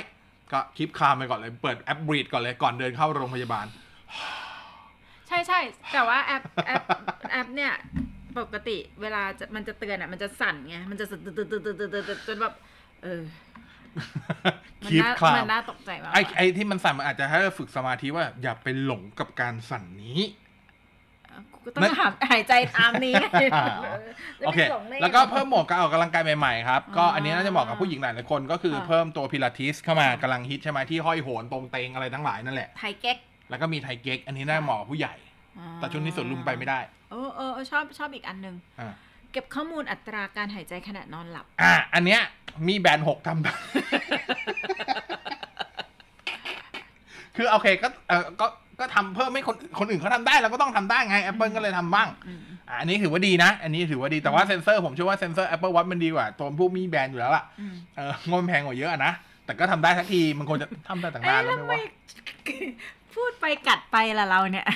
[0.52, 3.66] ก็คลิปคามไปก่อนเลย เปิดแอปบรีดก่อนเลยก่อนเดินเข้าโรงพยาบาล
[5.28, 5.60] ใช่ใช่
[5.92, 6.82] แต่ว่าแอปแอป
[7.32, 7.72] แอปเนี่ย
[8.38, 12.54] ปกติเวลาจะมันจะเตือนอะมันจะสั่นไงมันจะสั่นตึ๊ดตึ๊ดตึ๊ดตึ๊ดตึ๊ดตึ๊ดตึ๊ดจนแบบ
[13.02, 13.20] เออ
[14.84, 20.20] คลิปน่าคลามัมนน่าตกใจมากไอ้ไอ้ที่มันสั่นมันอาจจะให้เราฝึกสมาธิว่าอย่าไปหลงกับการสั่นนี้
[21.52, 23.26] กูก็ต้องหาหายใจตามนี้ไง
[24.46, 33.16] โอเคจะไม่หงได้ไงแล้วก็เพิ่มโหมดการออกกำลังกายใหม่ๆครับ ก็อันนี้น่าจะเหมาะกับผู้หญิงหลายๆคนก็คือค่ะเพิ่มตัวพิลาทิสเข้ามากำค่ะลังฮิตใช่ไหมที่ห้อยโหนตรงเตงอะไรทั้งหลายนั่นแหละ ไทยเก๊ก
[33.50, 35.14] แล้วก็มีไทเก๊ก อันนี้น่าเหมาะกับผู้ใหญ่
[35.76, 36.80] แต่ช่วงนี้สวนลุมไปไม่ได้
[37.10, 38.92] เออเออเออชอบชอบอีกอันหนึ่งอ่า
[39.32, 42.20] เก็บข้อมูลอัตราการหายใจขณะนอนหลับ อะอันเนี้ย
[42.68, 43.54] Mi Band หกทำได้
[47.36, 48.46] คือโอเคก็เออก็
[48.80, 59.12] ก็ทำเพิ่มให้คนคนอื่นเขาทำได้เราก็ต้องทำได้ไง Apple ก็เลยทำบ้าง อืม อะอันนี้ถือว่าดีนะ อันนี้ถือว่าดีแต่ว่าเซนเซอร์ผมเชื่อว่าเซนเซอร์ Apple Watch มันดีกว่า ตัวพวก Mi Band อยู่แล้วล่ะอืมเอองบมันแพงกว่าเยอะอะนะ
[59.44, 61.80] แต่ก็ทำได้สักทีมันควรจะทำได้ตั้งเอ๊ะนานแล้วทำไม่ไมว่า
[63.16, 64.66] พูดไปกัดไปล่ะเราเนี่ย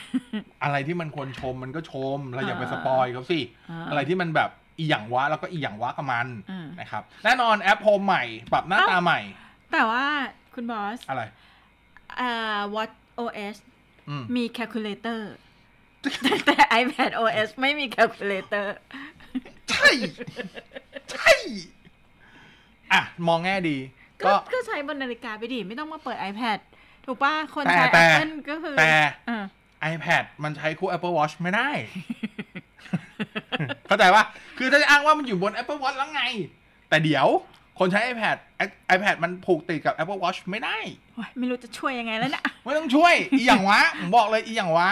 [0.62, 9.20] อะไรที่มันควรชมมันก็ชม เราอย่าไปอ่าสปอยเขาสิอ่าอะไรที่มันแบบอีหยังวะแล้วก็อีหยังวะกับมันอืมนะครับ แน่นอนแอปโฮมใหม่ ปรับหน้าตาใหม่
[9.72, 10.04] แต่ว่า
[10.54, 11.22] คุณบอส อะไร
[12.20, 13.56] อ่า Watch OS
[14.08, 15.20] อืมมี calculator
[16.46, 18.66] แต่ iPad OS ไม่มี calculator
[19.70, 19.90] ใช่
[21.12, 21.32] ใช่
[22.92, 23.76] อะ มองแง่ดี
[24.24, 26.58] ก็ก็ก็ใช้บนนาฬิกาไปดิ ไม่ต้องมาเปิด iPad
[27.10, 28.94] ถูกป่ะ คนแต่ใช้แต่ Apple ก็คือ แต่
[29.28, 29.44] อ่า
[29.92, 31.70] iPad มันใช้คู่ Apple Watch ไม่ได้
[33.86, 34.22] เข้าใจว่า
[34.58, 36.22] คือถ้าจะอ้างว่ามันอยู่บน Apple Watch แล้วไง
[36.88, 37.26] แต่เดี๋ยว
[37.78, 38.36] คนใช้ iPad
[38.94, 40.78] iPad มันผูกติดกับ Apple Watch ไม่ได้
[41.14, 44.90] โอ๊ยไม่รู้จะช่วยยังไงแล้วเนี่ยไม่ต้องช่วย อีอย่างวะ ผมบอกเลยอีอย่างวะ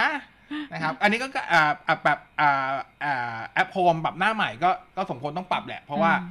[0.72, 2.70] นะครับ อันนี้ก็ก็อ่าอ่าแบบอ่า
[3.04, 6.26] อ่าแอป Home แบบหน้าใหม่ก็ก็สมควรต้องปรับแหละ เพราะว่าอื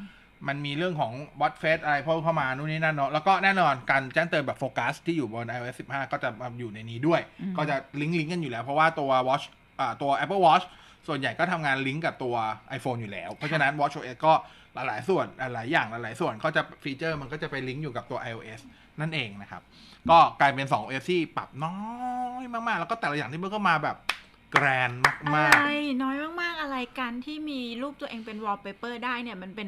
[0.47, 7.21] มมันมีเรื่องของ Watch Face อะไรพวกเข้ามานู่นนี่นั่นเนาะแล้วก็แน่นอนการแจ้งเตือนแบบโฟกัสที่อยู่บน iOS 15 ก็จะมาอยู่ในนี้ด้วย
[7.57, 9.45] ก็จะลิงก์ลิงก์กันอยู่แล้ว เพราะว่าตัว Watch
[9.79, 10.65] อ่าตัว Apple Watch
[11.07, 12.35] ส่วนใหญ่ก็ทำงานลิงก์กับตัว
[12.77, 14.33] iPhone อยู่แล้ว เพราะฉะนั้น WatchOS ก็
[14.73, 18.59] หลายๆส่วนหลายๆอย่างหลายๆส่วนก็จะฟีเจอร์มันก็จะไปลิงก์อยู่กับตัว iOS
[19.01, 19.61] นั่นเองนะครับ
[20.09, 21.77] ก็กลายเป็น 2 OS ที่ปรับน้อ
[22.41, 23.97] ยมากๆ แล้วก็แต่ละอย่างที่มันก็มาแบบ
[24.51, 25.71] แกรนอะมากไร
[26.01, 29.67] น้อยมากๆอะไรกันที่มีรูปตัวเองเป็นวอลเปเปอร์ได้เนี่ยมันเป็น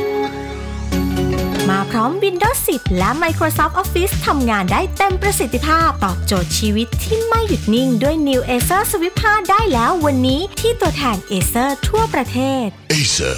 [1.71, 12.67] มาพร้อม Windows 10 และ Microsoft Office ทำงานได้เต็มประสิทธิภาพ ตอบโจทย์ชีวิตที่ไม่หยุดนิ่งด้วย New Acer Swift 5 ได้แล้ววันนี้ที่ตัวแทน Acer ทั่วประเทศ
[12.93, 13.35] Acer.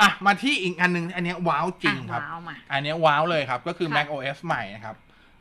[0.00, 4.96] อะ มาที่อีกอันหนึง อันเนี้ยว้าวจริงครับ อะว้าวมา อันเนี้ยว้าวเลยครับ ก็คือ ค่ะ Mac OS ใหม่นะครับ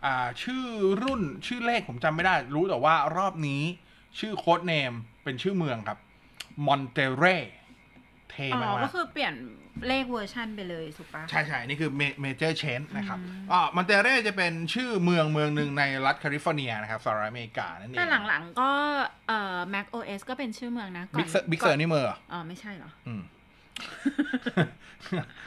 [0.06, 0.63] อ่าชื่อ
[1.04, 3.62] รุ่นชื่อเลขผมจำไม่ได้ รู้แต่ว่ารอบนี้
[4.19, 5.97] ชื่อ codename เป็นชื่อเมืองครับ
[6.65, 9.34] Monterey เทอ๋มาอกก็คือเปลี่ยน
[9.88, 11.89] เลขเวอร์ชันไปเลยถูกปะใช่ใช่นี่คือ
[12.21, 13.20] major change นะครับ
[13.52, 18.70] อ่า Monterey จะเป็นชื่อเมืองเมืองหนึ่งในรัฐแคลิฟอร์เนียนะครับสหรัฐอเมริกานั่นเองแต่หลังๆก็
[19.28, 23.22] เอ่อ Mac OS ก็เป็นชื่อเมืองนะก่อน Big Sur Big Sur นี่เมืองเหรออ๋อไม่ใช่เหรออืม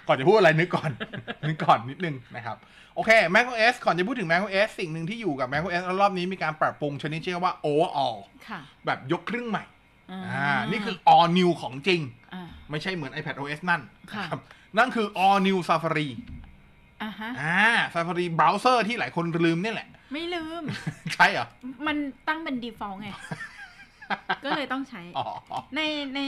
[0.06, 0.90] ก่อนจะพูดอะไรนึกก่อน
[1.48, 2.56] นึกก่อนนิดนึงนะครับ
[2.94, 8.16] โอเค macOS ก่อนจะพูดถึง macOS สิ่งหนึ่งที่อยู่กับ macOS รอบนี้มีการปรับปรุงชนิดที่เรียกว่า overall
[8.48, 9.64] ค่ะแบบยกครึ่งใหม่
[10.10, 12.23] อ่าอ่านี่คือ all new ของจริงอ่า
[12.70, 14.40] ไม่ใช่เหมือน iPad OS นั่นค่ะนะครับ
[14.78, 16.08] นั่นคือ all new Safari
[17.02, 17.60] อ่าฮะอ่า
[17.94, 20.62] Safari browser ที่หลายคนลืมเนี่ยแหละ ไม่ลืม
[21.14, 21.46] ใช่เหรอ
[21.86, 21.96] มัน
[22.28, 23.08] ตั้งเป็น default ไง
[24.44, 25.26] ก็เลยต้องใช้อ๋อ
[25.76, 25.80] ใน
[26.14, 26.20] ใน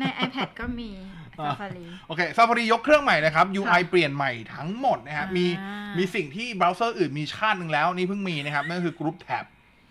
[0.00, 0.90] ใน iPad ก็มี
[1.38, 9.44] Safari โอเค Safari ยกเครื่องใหม่นะครับ UI ค่ะเปลี่ยนใหม่ทั้งหมดนะครับมีอ่ามีมีสิ่งที่เบราว์เซอร์อื่นมีชาติหนึ่งแล้ว นี่เพิ่งมีนะครับ นั่นคือ Group Tab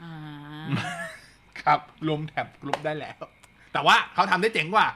[0.04, 0.14] อ่า
[1.64, 3.18] ครับรวม tab group ได้แล้ว
[3.74, 4.88] แต่ว่าเขาทำได้เจ๋งกว่า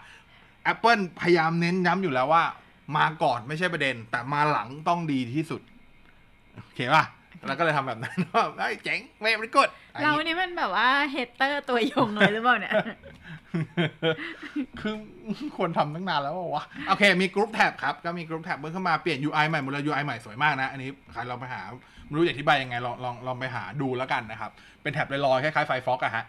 [0.72, 2.44] Apple พยายามเน้นย้ำอยู่แล้วว่า
[2.98, 5.62] มาก่อนไม่ใช่ประเด็น แต่มาหลังต้องดีที่สุด
[6.56, 7.04] โอเคป่ะ
[7.48, 9.70] แล้วก็เลยทำแบบนั้นว่าเฮ้ยเจ๋งเวฟริกด
[10.02, 12.74] เรานี่มันแบบว่า hater ตัวยงเลยหรือเปล่าเนี่ย
[14.80, 14.94] คือ
[15.56, 21.62] ควรทำตั้งนานแล้ววะโอเค มี group tab ครับ ก็มี group tab เพิ่มเข้ามาเปลี่ยน UI ใหม่หมดเลย UI ใหม่สวยมากนะ อันนี้ใครลองไปหา
[22.06, 26.24] ไม่รู้จะอธิบายยังไงลองลองลองไปหาดูแล้วกันนะครับ เป็นแท็บลอยๆคล้ายๆไฟฟอกอะฮะ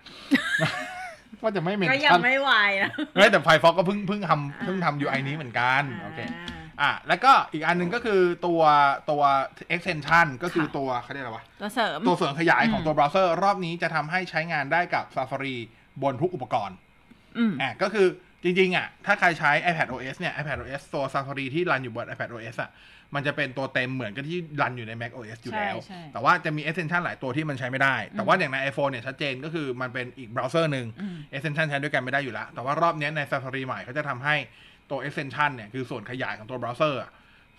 [1.44, 6.20] ว่าจะไม่ mention ก็ยังไม่วายนะ เฮ้ยแต่ไฟฟอกก็เพิ่งเพิ่งทำเพิ่งทำ UI นี้เหมือนกันโอเค
[6.83, 8.62] อะแล้วก็อีกอันหนึ่งก็คือตัว
[9.11, 9.22] ตัว
[9.74, 15.57] extension ก็คือค่ะ ตัวเขาเรียกอะไรวะ ตัวเสริม ตัวเสริมขยายของอืมตัวเบราว์เซอร์ รอบนี้จะทำให้ใช้งานได้กับ Safari
[16.02, 16.76] บนทุกอุปกรณ์
[17.38, 18.07] อืม อะก็คือ
[18.42, 22.70] จริง ๆ อะ ถ้าใครใช้ iPad OS เนี่ย iPad OS ตัว Safari ที่รันอยู่บน iPad OS อะ
[23.14, 34.35] มันจะเป็นตัวเต็มเหมือนกับที่รันอยู่ใน Mac OS อยู่แล้วใช่ใช่แต่ว่าจะมี extension หลายตัวที่มันใช้ไม่ได้ แต่ว่าอย่างใน iPhone เนี่ยชัดเจนก็คือมันเป็นอีกเบราว์เซอร์หนึ่งอืม extension ใช้ด้วยกันไม่ได้อยู่แล้ว แต่ว่ารอบเนี้ยใน Safari ใหม่เขาจะทำให้
[34.90, 37.12] ตัว extension เนี่ยคือส่วนขยายของตัวเบราว์เซอร์อะ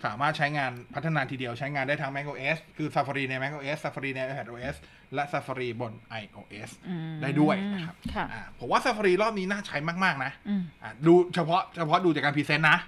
[0.04, 4.76] สามารถใช้งานพัฒนาทีเดียวใช้งานได้ทั้ง Mac OS คือ Safari ใน Mac OS Safari ใน iPad OS
[5.14, 5.92] และ Safari บน
[6.22, 12.78] iOS อืมได้ด้วยนะครับค่ะอ่าผมว่า Safari รอบนี้น่าใช้มาก ๆนะอืมอะดูเฉพาะเฉพาะดูจากการ present นะ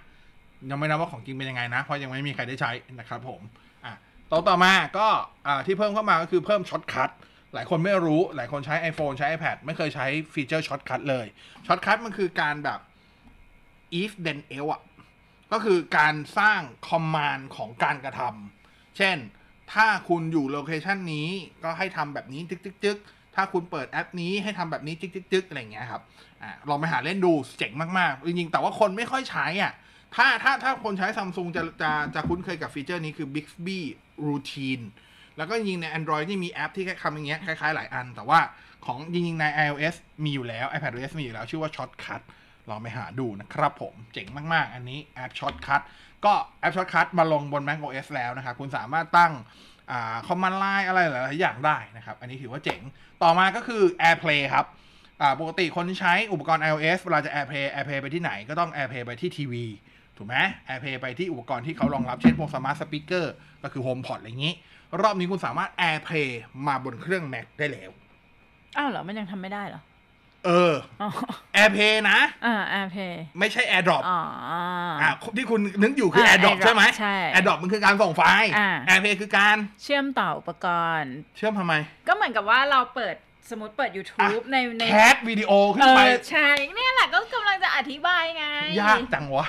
[0.70, 3.40] ยังไม่นับว่าของจริงเป็นยังไงนะ เพราะยังไม่มีใครได้ใช้นะครับผม
[3.84, 3.94] อะ
[4.30, 5.08] ต่อต่อมาก็
[5.46, 7.10] อ่าที่เพิ่มเข้ามาก็คือเพิ่ม Shortcut
[7.54, 11.26] หลายคนไม่รู้หลายคนใช้ iPhone ใช้ iPad ไม่เคยใช้ฟีเจอร์ Shortcut เลย
[11.66, 12.80] Shortcut มันคือการแบบ
[14.00, 14.82] if then else อะ
[15.52, 19.16] ก็คือการสร้าง command ของการกระทำเช่น
[19.72, 21.28] ถ้าคุณอยู่ location นี้
[21.64, 22.98] ก็ให้ทำแบบนี้จึกจึกจึก
[23.34, 26.02] ถ้าคุณเปิดแอปนี้ให้ทำแบบนี้จึกจึกจึกอะไรอย่างเงี้ยครับ
[26.42, 29.72] อ่าลองไปหาเล่นดูเจ๋งมากๆ จริงๆ แต่ว่าคนไม่ค่อยใช้อะ
[30.16, 33.78] ถ้าถ้าถ้าคนใช้ซัมซุงจะจะจะคุ้นเคยกับฟีเจอร์นี้คือ Bixby
[34.28, 34.84] Routine
[35.36, 38.40] แล้วก็จริงใน Android นี่มีแอปที่คล้ายๆอย่างเงี้ยคล้ายๆ หลายอัน แต่ว่า
[38.86, 39.94] ของจริงๆใน iOS
[40.24, 42.22] มีอยู่แล้ว iPadOS มีอยู่แล้ว ชื่อว่า Shortcut
[42.70, 45.82] ลองไปหาดูนะครับผมเจ๋งมากๆ อันนี้แอป Shortcut
[46.24, 52.80] ก็แอป Shortcut มาลงบน macOS แล้วนะครับ คุณสามารถตั้งคอ่า command line อะไรหลายๆอย่างได้นะครับ อันนี้ถือว่าเจ๋ง
[53.22, 54.66] ต่อมาก็คือ AirPlay ครับ
[55.40, 59.64] ปกติคนใช้อุปกรณ์ iOS เวลาจะ AirPlay AirPlay ไปที่ไหนก็ต้อง AirPlay ไปที่ทีวี
[60.18, 60.36] ถูกไหม
[60.68, 63.24] AirPlay ไปที่อุปกรณ์ที่เขารองรับเช่นพวก Smart Speaker
[63.62, 64.54] ก็คือ HomePod อะไรอย่างนี้
[65.02, 66.28] รอบนี้คุณสามารถ AirPlay
[66.66, 67.90] มาบนเครื่อง Mac ได้แล้ว
[68.76, 69.82] อ้าวเหรอ มันยังทำไม่ได้เหรอ
[70.46, 71.08] เอออ๋อ
[71.56, 74.20] AirPlay นะ อ่าแอร์เพย์ไม่ใช่ AirDrop อ๋อ
[75.02, 80.66] อ่าที่คุณนึกอยู่คืออ่า AirDrop AirDrop ใช่ไหมใช่ AirDrop มันคือการส่งไฟล์อ่า AirPlay คือการ เชื่อมต่ออุปก
[81.00, 81.74] รณ์ เชื่อมทำไม
[82.08, 83.14] ก็เหมือนกับว่าเราเปิด
[83.50, 88.44] สมมติเปิด YouTube ในในแคสวิดีโอขึ้เอนไปอใช่เนี่ยแหละก็กำลังจะอธิบายไง
[88.80, 89.46] ยากจังวะ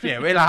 [0.00, 0.48] เสียเวลา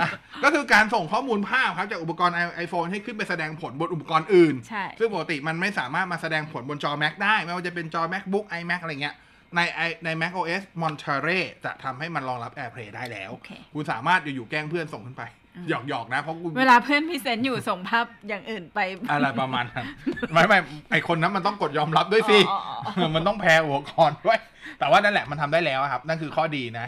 [0.00, 0.08] อะ
[0.44, 2.34] ก็คือการส่งข้อมูลภาพครับ จากอุปกรณ์
[2.64, 9.16] iPhone ให้ขึ้นไปแสดงผลบนอุปกรณ์อื่นใช่ซึ่งปกติมันไม่สามารถมาแสดงผลบนจอ Mac ได้ ไม่ว่าจะเป็นจอ MacBook iMac อะไรเงี้ย
[9.56, 15.24] ใน i- ใน Mac OS Monterey จะทำให้มันรองรับ AirPlay ได้แล้วโอเคคุณสามารถอยู่ๆแกล้งเพื่อนส่งขึ้นไป
[15.68, 19.86] หยอกๆนะเพราะคุณเวลาเพื่อนพรีเซนต์อยู่ส่งภาพอย่างอื่นไป อะไรประมาณนั้น
[20.32, 20.58] ไม่ไม่
[20.90, 24.38] ไอคนนั้นมันต้องกดยอมรับด้วยสิอ๋ออ๋ออ๋อมันต้อง pair อุปกรณ์ด้วย
[24.78, 26.86] แต่ว่านั่นแหละมันทำได้แล้วครับ นั่นคือข้อดีนะ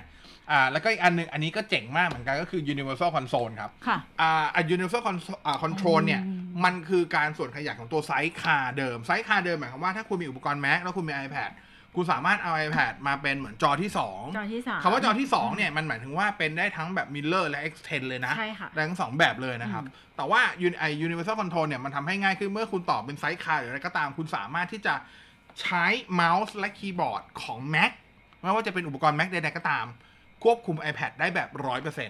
[0.50, 6.20] อ่าแล้วก็อีกอันหนึงอันนี้ก็เจ๋งมากเหมือนกันก็คือ universal console ครับค่ะอ่าอ่า universal Console อ่า control เนี่ย
[6.64, 11.50] มันคือการส่วนขยายของตัว Sidecar เดิม Sidecar เดิมหมายความว่าถ้าคุณมีอุปกรณ์ Mac แล้วคุณมี iPad
[11.96, 19.84] คุณสามารถเอา iPad มาเป็นเหมือนจอที่ 2 จอที่สาม คำว่าจอที่2เนี่ยมันหมายถึงว่าเป็นได้ทั้งแบบ Mirror และ Extend เลยนะใช่ค่ะได้ทั้งสองแบบเลยนะครับ
[20.16, 24.94] แต่ว่า Uni- ไอ้ Universal Control เนี่ยมันทำให้ง่ายขึ้นเมื่อคุณต่อเป็น Sidecar หรืออะไรก็ตามคุณสามารถที่จะ
[25.60, 27.92] ใช้เมาส์และคีย์บอร์ดของ Mac
[28.42, 29.86] ไม่ว่าจะเป็นอุปกรณ์ Mac ใดๆก็ตาม
[30.44, 31.48] ควบคุม iPad ได้แบบ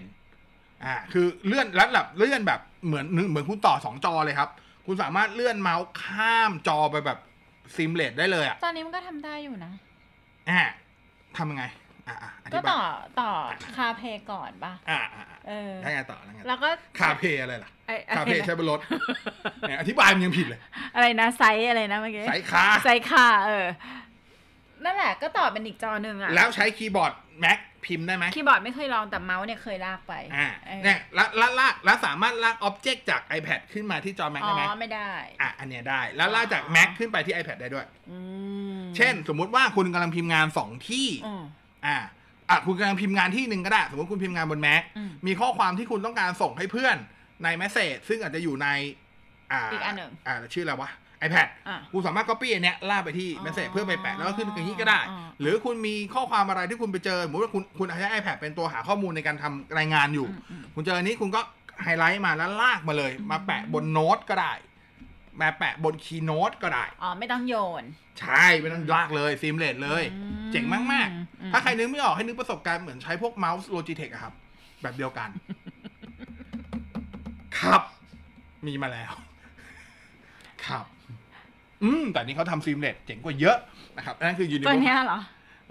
[0.07, 4.49] 100%อ่าคือเลื่อนแล้วแบบเลื่อนแบบเหมือนเหมือนคุณต่อ 2 จอเลยครับ
[4.85, 7.19] คุณสามารถเลื่อนเมาส์ข้ามจอไปแบบ
[7.75, 9.71] seamless ได้เลยอะ ตอนนี้มันก็ทำได้อยู่นะ
[10.49, 10.61] อ่า
[11.37, 11.65] ทำยังไง
[12.07, 12.85] อ่าอ่าก็อธิบาต่อ
[13.21, 13.31] ต่อ
[13.77, 18.79] CarPlay ก่อนป่ะอ่าอ่าอ่าเออ แล้วไงต่อแล้วไงต่อแล้วก็ CarPlay อะไรล่ะ ไอ้ไอ้ CarPlay ใช้บนรถ
[19.67, 20.59] เนี่ยอธิบายมันยังผิดเลย
[20.95, 23.67] อะไรนะ Side อะไรนะเมื่อกี้ Sidecar Sidecar เออ
[24.83, 35.11] นั่นแหละก็ต่อเป็นอีกจอหนึ่งอะ แล้วใช้คีย์บอร์ด Mac พิมพ์ได้ไหมคีย์บอร์ดไม่เคยลองแต่เมาส์เนี่ยเคยลากไปอ่าเออเนี่ยแล้วแล้วลากแล้วสามารถลาก object จาก iPad ขึ้นมาที่จอ Mac อ๋อได้ไหมไม่ได้
[35.41, 38.19] อะอันเนี้ยได้แล้วลากจาก Mac ขึ้นไปที่ iPad ได้ด้วยอื
[38.79, 41.43] มเช่น สมมุติว่าคุณกำลังพิมพ์งานสองที่อืม
[41.85, 41.97] อ่า
[42.49, 46.97] อะคุณกำลังพิมพ์งานที่หนึ่งก็ได้ สมมติคุณพิมพ์งานบน Mac อืมมีข้อความที่คุณต้องการส่งให้เพื่อน
[47.43, 48.67] ใน Message ซึ่งอาจจะอยู่ใน
[49.51, 50.89] อ่าอีกอันหนึ่งอ่าชื่ออะไรวะ
[51.25, 61.41] iPad อะคุณสามารถ copy อันเนี้ยลากไปที่ อ๋อ Message เพื่อไปแปะแล้วก็ขึ้นอย่างนี้ก็ได้อ๋อ หรือคุณมีข้อความอะไรที่คุณไปเจอสมมติว่าคุณคุณใช้ iPad เป็นตัวหาข้อมูลในการทำรายงานอยู่อืมอืมคุณเจออันนี้คุณก็
[61.83, 64.53] ไฮไลท์มาแล้วลากมาเลย มาแปะบนโน้ตก็ได้
[65.41, 67.83] มาแปะบน Keynote ก็ได้ อ๋อ ไม่ต้องโยน
[68.19, 71.09] ใช่ไม่ต้องลากเลย seamless เลย อืมเจ๋งมาก
[71.41, 74.33] อืม ๆ ถ้าใครนึกไม่ออกให้นึกประสบการณ์เหมือนใช้พวกเมาส์ Logitech อะครับ
[74.81, 75.29] แบบเดียวกัน
[77.59, 77.81] ครับ
[78.65, 79.13] มีมาแล้ว
[80.69, 80.85] ครับ
[81.83, 83.57] อืมแต่นี่เขาทำ seamless เจ๋งกว่าเยอะ
[83.97, 85.19] นะครับอันนั่นคือตัว Universal เนี้ยเหรอ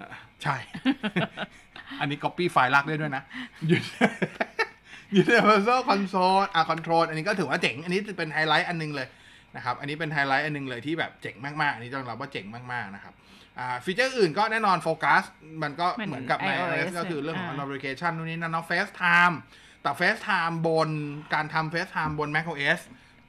[0.00, 0.56] อะใช่
[2.00, 3.22] อันนี้ copy ไฟล์ลากได้ด้วยนะ
[5.22, 9.08] Universal Console อะ Control อันนี้ก็ถือว่าเจ๋ง อันนี้จะเป็นไฮไลท์อันหนึงเลย
[9.56, 13.14] นะครับ อันนี้เป็นไฮไลท์อันหนึงเลยที่แบบเจ๋งมากๆ อันนี้ต้องรับว่าเจ๋งมากๆนะครับ
[13.58, 15.22] อ่าฟีเจอร์อื่นก็แน่นอนโฟกัส
[15.62, 19.34] มันก็เหมือนเหมือนกับใน iOS iOS ก็คือเรื่องของ อ่า notification นู่นนี่นั่นเนาะ FaceTime
[19.82, 20.90] แต่ FaceTime บน
[21.34, 22.80] การทำ FaceTime บน macOS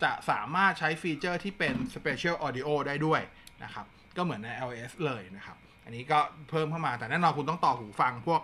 [0.04, 3.22] จะสามารถใช้ฟีเจอร์ที่เป็น Spatial Audio ได้ด้วย
[3.64, 3.86] นะครับ
[4.18, 8.42] ก็เหมือนใน iOS เลยนะครับ อันนี้ก็เพิ่มเข้ามาแต่แน่นอนคุณต้องต่อหูฟังพวก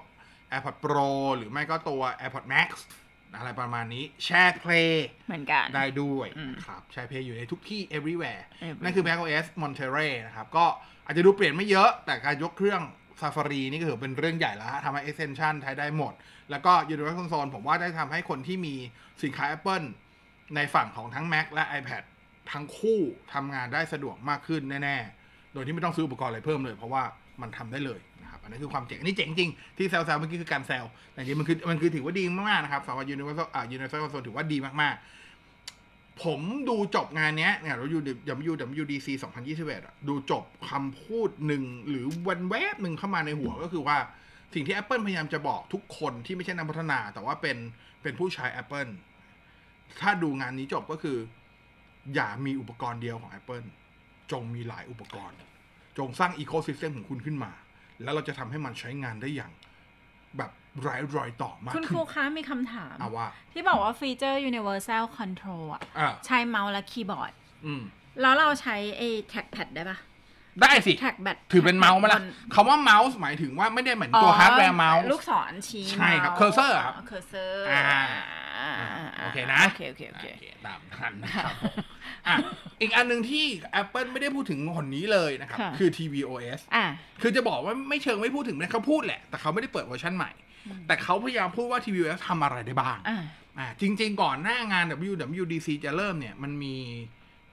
[0.51, 2.69] AirPods Pro หรือไม่ก็ตัว AirPods Max
[3.37, 10.65] อะไรประมาณนี้แชร์เพลย์เหมือนกันได้ด้วยอืมนะครับแชร์เพลย์อยู่ในทุกที่ everywhere Everywhere นั่นคือ macOS Monterey นะครับ ก็
[11.05, 12.81] อาจจะดูเปลี่ยนไม่เยอะ แต่การยกเครื่อง
[13.21, 16.13] Safari นี่ก็ถือเป็นเรื่องใหญ่แล้วฮะทำให้ extension ใช้ได้หมด
[16.51, 18.75] แล้วก็ Universal Console ผมว่าได้ทำให้คนที่มี
[19.23, 19.85] สินค้า Apple
[20.55, 22.03] ในฝั่งของทั้ง Mac และ iPad
[22.51, 22.99] ทั้งคู่
[23.33, 27.03] ทำงานได้สะดวกมากขึ้นแน่ๆ โดยที่ไม่ต้องซื้ออุปกรณ์อะไรเพิ่มเลย เพราะว่า
[27.41, 38.01] มันทำได้เลยนะครับ อันนี้คือความเจ๋ง อันนี้เจ๋งจริง ที่แซวๆเมื่อกี้คือการแซวแต่จริงมันคือมันคือถือว่าดีมากๆนะครับสำหรับ Universal อ่า Universal Console ถือว่าดีมากๆ ผมดูจบงานเนี้ยเนี่ยเราอยู่
[38.49, 39.07] WWDC
[39.45, 43.97] 2021อะดูจบคำพูดหนึ่งหรือวันแวบหนึ่งเข้ามาในหัวก็คือว่า
[44.53, 47.57] สิ่งที่ Apple พยายามจะบอกทุกคนที่ไม่ใช่นักพัฒนา แต่ว่าเป็น
[48.01, 48.91] เป็นผู้ใช้ Apple
[50.01, 51.17] ถ้าดูงานนี้จบก็คือ
[52.15, 53.65] อย่ามีอุปกรณ์เดียวของ Apple
[54.31, 55.37] จงมีหลายอุปกรณ์
[55.97, 57.51] จงสร้างอีโค y ิสเต็มของคุณขึ้นมา
[58.03, 59.51] แล้วเราจะทำให้มันใช้งานได้อย่าง
[60.37, 60.51] แบบ
[60.81, 67.33] ไร้รอยต่อมากขึ้น คุณครูคะมีคำถามเอาว่า ที่บอกว่าฟีเจอร์ universal control อะอ่าใช้เมาส์และคีย์บอร์ด
[67.65, 67.81] อืม
[68.21, 69.97] แล้วเราใช้ไอ้ trackpad ได้ปะ
[70.61, 72.25] ได้สิ trackpad ถือเป็นเมาส์ไหมล่ะบน
[72.55, 77.83] คำว่าเมาส์หมายถึงว่าไม่ได้เหมือนตัวฮาร์ดแวร์เมาส์ ลูกศรชี้ใช่ครับมาส์ cursor อะครับ cursor อ่า
[79.23, 81.75] โอเคนะ โอเค โอเค โอเคตามทันนะครับผม
[82.27, 82.35] อะ
[82.81, 83.45] อีกอันหนึ่งที่
[83.81, 86.85] Apple ไม่ได้พูดถึงหนนี้เลยนะครับค่ะคือ tvOS อะ
[87.21, 90.31] คือจะบอกว่าไม่เชิงไม่พูดถึงนะเขาพูดแหละ แต่เขาไม่ได้เปิดเวอร์ชันใหม่
[90.87, 93.17] แต่เขาพยายามพูดว่า tvOS ทำอะไรได้บ้างอะ
[93.57, 96.75] อ่าจริง ๆ ก่อนหน้างาน WWDC จะเริ่มเนี่ยมันมี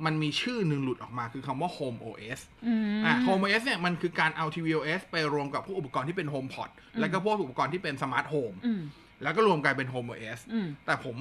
[0.07, 6.71] มันมีชื่อหนึ่งหลุดออกมาคือคำว่า Home OS อืมอะ Home OS เนี่ยมันคือการเอา tvOS ไปรวมกับพวกอุปกรณ์ที่เป็น HomePod
[7.01, 8.83] แล้วก็พวกอุปกรณ์ที่เป็น Smart Home อืม
[9.23, 11.17] แล้วก็รวมกลายเป็น Home OS อืมแต่ผม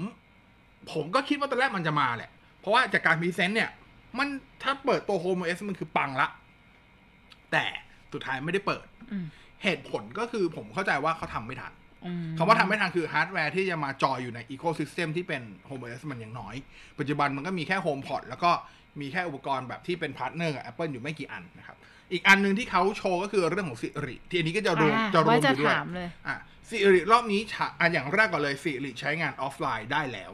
[0.92, 3.70] ผมก็คิดว่าตอนแรกมันจะมาแหละ เพราะว่าจากการ present เนี่ย
[4.18, 4.28] มัน
[4.64, 6.28] ถ้าเปิดตัว Home OS มันคือปังละ
[7.52, 7.66] แต่
[8.14, 9.26] สุดท้ายไม่ได้เปิดอืม
[9.64, 11.74] เหตุผลก็คือผมเข้าใจว่าเขาทำไม่ทัน
[12.06, 16.56] อืมคำว่าทำไม่ทันคือฮาร์ดแวร์ที่จะมาจอยอยู่ในอีโค y ิสเต็มที่เป็น Home OS มันยังน้อย
[17.00, 18.52] ปัจจุบันมันก็มีแค่ HomePod แล้วก็
[19.02, 21.78] มีแค่อุปกรณ์แบบที่เป็น partner กับ Apple อยู่ไม่กี่อันนะครับ
[22.12, 26.38] อีกอันหนึ่งที่เขาโชว์ก็คือเรื่องของ Siri ที่อันนี้ก็จะรวมอ่าจะรวมว่าจะอยู่ด้วยถามเลยอะ
[26.70, 30.32] Siri รอบนี้ฉะอันอย่างแรกก่อนเลย Siri ใช้งานออฟไลน์ได้แล้ว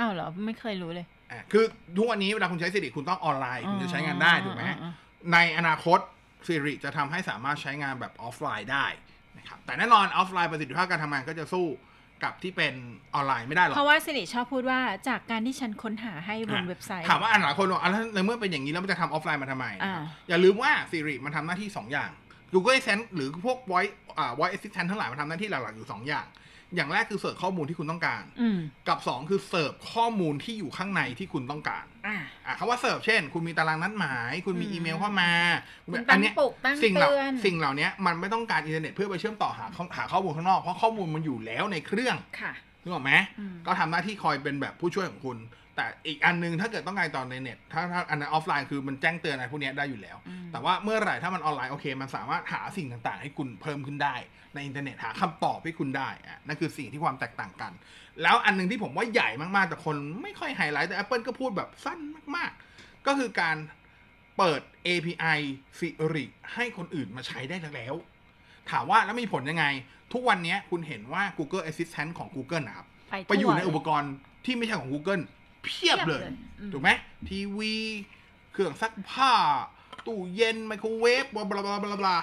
[0.00, 1.64] อ้าวเหรอ ไม่เคยรู้เลยอะคือ
[1.96, 4.92] ทุกวันนี้เวลาคุณใช้ Siri คุณต้องออนไลน์คุณจะใช้งานได้ถูกไหมอ่าอ่า
[5.32, 5.98] ในอนาคต
[6.46, 8.86] Siri จะทำให้สามารถใช้งานแบบออฟไลน์ได้
[9.38, 11.66] นะครับแต่แน่นอนออฟไลน์ประสิทธิภาพการทำงานก็จะสู้
[12.24, 12.74] กับที่เป็น
[13.14, 19.94] ออนไลน์ไม่ได้หรอกเพราะว่า Siri ชอบพูดว่าจากการที่ฉันค้นหาให้บนอะเว็บไซต์ถามว่าอันหลายคนบอกอะแล้วในเมื่อเป็นอย่างนี้แล้วมันจะทำออฟไลน์มาทำไมอ่า
[20.28, 22.10] อย่าลืมว่า Siri มันทำหน้าที่ 2 อย่าง
[22.52, 26.28] Google Assistant หรือพวก Voice อ่า Voice Assistant ทั้งหลายมันทำหน้าที่หลักๆอยู่ 2 อย่าง
[26.76, 35.30] อย่างแรกคือเสิร์ฟข้อมูลที่คุณต้องการอืมกับ 2 คือเสิร์ฟข้อมูลที่อยู่ข้างในที่คุณต้องการอ่าอะคำว่าเสิร์ฟเช่น คุณมีตารางนัดหมาย คุณมีอืมอีเมลเข้ามา
[35.84, 42.52] คุณอะตั้งปลุกตั้งเตือนเนี้ยสิ่งเหล่าสิ่งเหล่านี้มันไม่ต้องการอินเทอร์เน็ตเพื่อไปเชื่อมต่อหาข้อหาข้อมูลข้างนอกเพราะข้อมูลมันอยู่แล้วในเครื่องค่ะ
[42.82, 45.38] นึกออกไหมอืมก็ทำหน้าที่คอยเป็นแบบผู้ช่วยของคุณ
[45.76, 54.14] แต่อีกอันนึงถ้าเกิดต้องการต่อในเน็ตถ้าถ้าอันนั้นออฟไลน์คือมันแจ้งเตือนอะไรพวกเนี้ยได้อยู่แล้วอืมแต่ว่าเมื่อไหร่ถ้ามันออนไลน์โอเค มันสามารถหาสิ่งต่างๆ ให้คุณเพิ่มขึ้นได้
[54.54, 57.72] ในอินเทอร์เน็ตหาคำตอบให้คุณได้อะนั่นคือสิ่งที่ความแตกต่างกัน
[58.22, 61.98] แล้วอันหนึงที่ผมว่าใหญ่มากๆ แต่คนไม่ค่อยไฮไลท์แต่ Apple ก็พูดแบบสั้น
[62.36, 63.56] มากๆ ก็คือการ
[64.38, 65.38] เปิด API
[65.78, 67.94] Siri ให้คนอื่นมาใช้ได้แล้ว
[68.70, 69.64] ถามว่าแล้วมีผลยังไง
[70.12, 72.86] ทุกวันนี้คุณเห็นว่า Google Assistant ของ Google นะครับ
[73.28, 74.12] ไปอยู่ในอุปกรณ์
[74.44, 75.22] ที่ไม่ใช่ของ Google
[75.64, 76.90] เพียบเลยเพียบเลยอืมถูกไหม
[77.28, 77.74] ทีวี
[78.52, 79.32] เครื่องซักผ้า
[80.06, 82.16] ตู้เย็น ไมโครเวฟบลาบลาบลาบลาบลา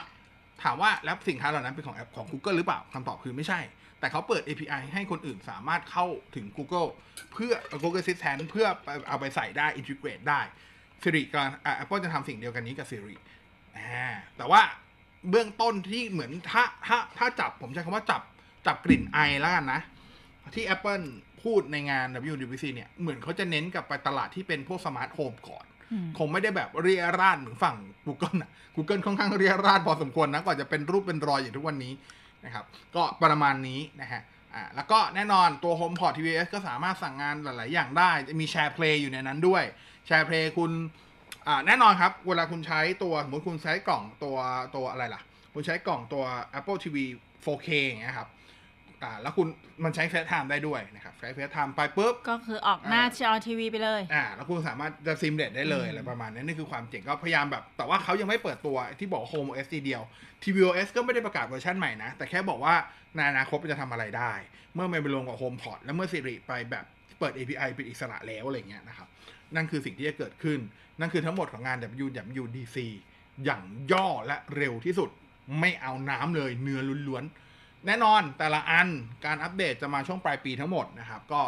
[0.64, 3.60] ถามว่าแล้วสินค้าเหล่านั้นเป็นของแอปของ Google หรือเปล่าคำตอบคือไม่ใช่
[4.00, 6.90] แต่เขาเปิด API ให้คนอื่นสามารถเข้าถึง Google
[7.34, 10.42] เพื่อ Google Assistant เพื่อไปเอาไปใส่ได้ integrate ได้
[11.02, 13.16] Siri กับอะ Apple จะทำสิ่งเดียวกันนี้กับ Siri
[13.78, 14.62] อ่าแต่ว่า
[15.30, 18.22] เบื้องต้นที่เหมือนถ้าถ้าถ้าจับผมใช้คำว่าจับ
[18.68, 19.82] จับกลิ่นไอแล้วกันนะ
[20.56, 21.06] ที่ Apple
[21.44, 27.76] พูดในงาน WWDC เนี่ย เหมือนเขาจะเน้นกับไปตลาดที่เป็นพวกสมาร์ทโฮมก่อนอืมคงไม่ได้แบบเรี่ยราดเหมือนฝั่ง
[28.08, 31.94] Google นะ Google ค่อนข้างเรี่ยราดพอสมควรนะ กว่าจะเป็นรูปเป็นรอยอย่างทุกวันนี้
[32.46, 34.22] นะครับ ก็ประมาณนี้นะฮะ
[34.56, 39.64] อ่าแล้วก็แน่นอนตัว HomePod tvOS ก็สามารถสั่งงานหลาย ๆ อย่างได้ จะมี SharePlay อยู่ในนั้นด้วย
[40.08, 40.72] SharePlay คุณ
[41.48, 44.38] อ่าแน่นอนครับ เวลาคุณใช้ตัวสมมติคุณใช้กล่องตัว
[44.76, 45.22] ตัวอะไรล่ะ
[45.54, 46.24] คุณใช้กล่องตัว
[46.60, 46.98] Apple TV
[47.46, 48.30] 4K อย่างเงี้ยครับ
[49.04, 49.48] อ่าแล้วคุณ
[49.84, 60.02] มันใช้ FaceTime ได้ด้วยนะครับใช้ FaceTime ไปปุ๊บ ก็คือออกหน้าจอทีวีไปเลยอ่าแล้วคุณสามารถจะ simulate ได้เลยอืมอะไรประมาณนี้นี่คือความเจ๋งก็พยายามแบบ แต่ว่าเขายังไม่เปิดตัวที่บอก Home OS ทีเดียว
[60.44, 62.76] tvOS ก็ไม่ได้ประกาศเวอร์ชันใหม่นะ แต่แค่บอกว่า
[63.16, 64.34] ในอนาคตมันจะทำอะไรได้
[64.74, 66.86] เมื่อมันไปรวมกับ HomePod และเมื่อ Siri ไปแบบ
[67.20, 69.08] เปิด API เป็นอิสระแล้วอะไรเงี้ยนะครับ
[69.56, 70.60] นั่นคือสิ่งที่จะเกิดขึ้น
[71.00, 72.78] นั่นคือทั้งหมดของงาน WWDC
[73.46, 75.10] อย่างย่อและเร็วที่สุด
[75.60, 77.51] ไม่เอาน้ำเลยเนื้อล้วนๆ
[77.88, 78.88] แน่นอนแต่ละอัน
[79.26, 81.42] การอัปเดตจะมาช่วงปลายปีทั้งหมดนะครับ ก็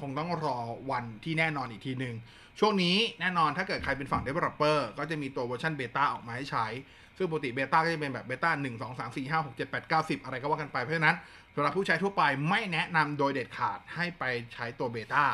[0.00, 0.58] คงต้องรอ
[0.90, 2.14] วันที่แน่นอนอีกทีหนึ่ง
[2.60, 6.66] ช่วงนี้แน่นอนถ้าเกิดใครเป็นฝั่ง developer ก็จะมีตัวเวอร์ชันเบต้าออกมาให้ใช้
[7.16, 11.16] ซึ่งปกติเบต้าก็จะเป็นแบบเบต้าหนึ่งสองสามสี่ห้าหกเจ็ดแปดเก้าสิบอะไรก็ว่ากันไปเพราะฉะนั้น
[11.54, 15.24] สำหรับผู้ใช้ทั่วไปไม่แนะนำโดยเด็ดขาดให้ไปใช้ตัวเบต้า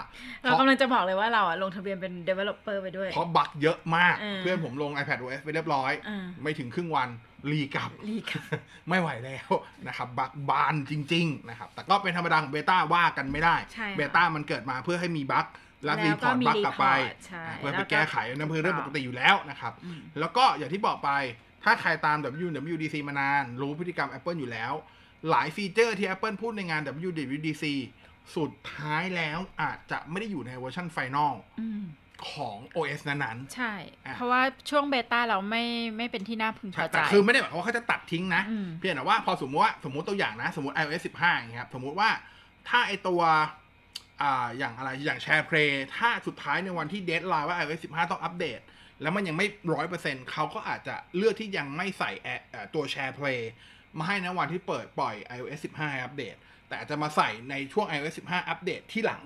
[0.45, 7.09] เรากำลังจะบอกเลยว่าเราอะลงทะเบียนเป็น developer ไปด้วย เพราะบั๊กเยอะมากเออเพื่อนผมลง iPadOS ไปเรียบร้อยอ่าไม่ถึงครึ่งวัน
[7.51, 8.45] รีกลับรีกลับ
[8.89, 9.51] ไม่ไหวแล้ว
[9.89, 15.47] นะครับบั๊กบานจริง ๆ นะครับ แต่ก็เป็นธรรมดาของเบต้าว่ากันไม่ได้ใช่ค่ะเบต้ามันเกิดมาเพื่อให้มีบั๊ก
[15.85, 21.11] แล้วแล้วก็ report มีบั๊กกลับไป report ใช่อะแล้วก็เพื่อแล้ไปวก็แก้ไขนั่นเป็นเรื่องปกติอยู่แล้วนะครับอืมแล้วก็อย่างที่บอกไป
[21.65, 24.73] ถ้าใครตาม WWDC มานาน รู้พฤติกรรม Apple อยู่แล้ว
[25.31, 27.65] หลายฟีเจอร์ที่ Apple พูดในงาน WWDC
[28.37, 31.85] สุดท้ายแล้วอาจจะไม่ได้อยู่ในเวอร์ชัน final อืม
[32.31, 35.65] ของ OS นั้นๆ ใช่อะเพราะว่าช่วงเบต้าเราไม่
[35.97, 42.11] ไม่เป็นที่น่าพึงพอใจ ใช่ แต่คือไม่ได้หมายความว่าเขาจะตัดทิ้งนะอืมเพียงแต่ว่าพอสมมติว่าสมมติตัวอย่างนะ สมมติ iOS 15อย่างเงี้ยครับ สมมติว่า
[42.69, 43.21] ถ้าไอตัว
[44.23, 48.61] อ่าอย่างอะไรอย่าง SharePlay ถ้าสุดท้ายในวันที่ deadline ว่า iOS 15 ต้องอัปเดต
[49.03, 53.51] แล้วมันยังไม่ร้อยเปอร์เซ็นต์เขาก็อาจจะเลือกที่ยังไม่ใส่แอเอ่อตัวแชร์เพลย์
[53.99, 56.37] มาให้ในวันที่เปิดปล่อย iOS 15ให้อัปเดต
[56.69, 59.23] แต่อาจจะมาใส่ในช่วง iOS 15 อัปเดตที่หลัง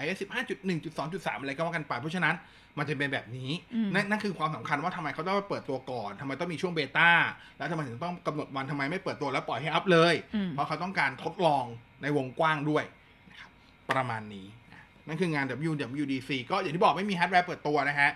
[0.00, 2.34] iOS 15.1.2.3 อะไรก็ว่ากันไป เพราะฉะนั้น
[2.78, 7.10] มันจะเป็นแบบนี้อืมนั่นนั่นคือความสำคัญว่าทำไมเขาต้องไปเปิดตัวก่อนทำไมต้องมีช่วงเบต้า
[7.58, 11.64] แล้วทำไมถึงต้องกำหนดวันทำไมไม่เปิดตัวแล้วปล่อยให้อัพเลยอืมเพราะเขาต้องการทดลอง
[12.02, 12.84] ในวงกว้างด้วย
[13.30, 13.50] นะครับ
[13.90, 18.10] ประมาณนี้นะนั่นคืองาน WWDC ก็อย่างที่บอกไม่มีฮาร์ดแวร์เปิดตัวนะฮะ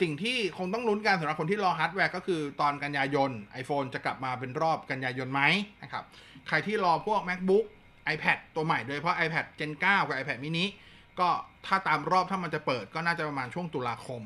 [0.00, 3.30] สิ่งที่คงต้องลุ้นกันสำหรับคนที่รอฮาร์ดแวร์ก็คือตอนกันยายน
[3.62, 5.42] iPhone จะกลับมาเป็นรอบกันยายนไหม
[5.82, 6.04] นะครับ
[6.48, 7.66] ใครที่รอพวก MacBook
[8.14, 10.64] iPad ตัวใหม่โดยเฉพาะ iPad Gen 9 กับ iPad mini
[11.20, 11.28] ก็
[11.66, 14.22] ถ้าตามรอบถ้ามันจะเปิดก็น่าจะประมาณช่วงตุลาคม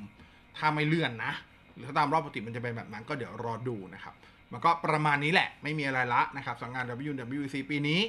[0.58, 1.32] ถ้าไม่เลื่อนนะ
[1.74, 4.14] หรือถ้าตามรอบปกติมันจะเป็นแบบนั้นก็เดี๋ยวรอดูนะครับ
[4.52, 8.00] มันก็ประมาณนี้แหละไม่มีอะไรละนะครับสำหรับงาน WWDC ปีนี้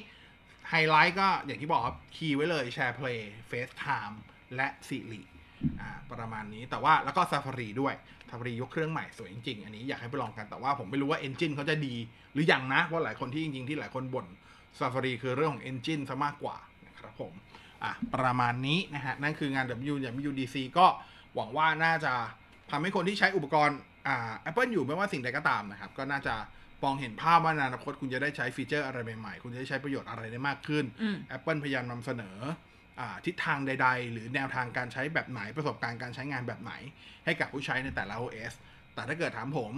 [0.70, 4.16] ไฮไลท์ก็อย่างที่บอกครับคีย์ไว้เลยแชร์เพลย์ FaceTime
[4.56, 5.22] และสิริ
[6.12, 7.94] ประมาณนี้แต่ว่าแล้วก็ Safari ด้วย
[8.30, 11.96] Safari ยกเครื่องใหม่สวยจริงๆ อันนี้อยากให้ไปลองกันแต่ว่าผมไม่รู้ว่า Engine เขาจะดี
[12.34, 14.26] หรือยังนะ เพราะหลายคนที่จริงๆ ที่หลายคนบ่น
[14.80, 16.58] Safari คือเรื่องของ Engine ซะมากกว่า
[16.88, 17.34] นะครับผม
[17.84, 20.86] อะประมาณนี้นะฮะ นั่นคืองาน WWDC ก็
[21.36, 22.14] หวังว่าน่าจะ
[22.72, 26.36] ทำให้คนที่ใช้อุปกรณ์อ่า Apple อยู่ไม่ว่าสิ่งใดก็ตามนะครับ ก็น่าจะ
[26.84, 32.54] มองเห็นภาพว่าในอนาคตคุณจะได้ใช้ฟีเจอร์อะไรใหม่ๆ คุณจะได้ใช้ประโยชน์อะไรได้มากขึ้นอืม Apple พยายามนำเสนออา
[33.26, 36.74] ทิศทางใด ๆ หรือแนวทางการใช้แบบไหนประสบการณ์การใช้งานแบบไหน
[37.26, 38.54] ให้กับผู้ใช้ในแต่ละ OS
[38.94, 39.72] แต่ถ้าเกิดถามผม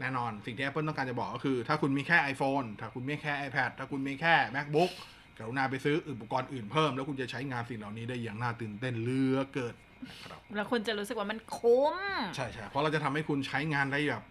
[0.00, 4.90] แน่นอนสิ่งที่ Apple ต้องการจะบอกก็คือ ถ้าคุณมีแค่ iPhone ถ้าคุณมีแค่ iPad ถ้าคุณมีแค่ MacBook
[5.38, 9.74] กรุณาไปซื้ออุปกรณ์อื่นเพิ่ม แล้วคุณจะใช้งานสิ่งเหล่านี้ได้อย่างน่าตื่นเต้นเหลือเกิน
[10.06, 11.96] นะครับแล้วคุณจะรู้สึกว่ามันคุ้ม
[12.36, 14.22] ใช่ใช่เพราะเราจะทำให้คุณใช้งานได้แบบ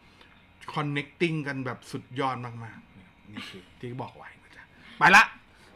[0.74, 4.64] connecting กันแบบสุดยอดมากๆนี่คือที่บอกไว้นะจ๊ะ
[5.00, 5.24] ไปละ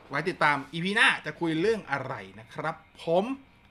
[0.10, 3.26] ไว้ติดตาม EP หน้าจะคุยเรื่องอะไรนะครับ ผม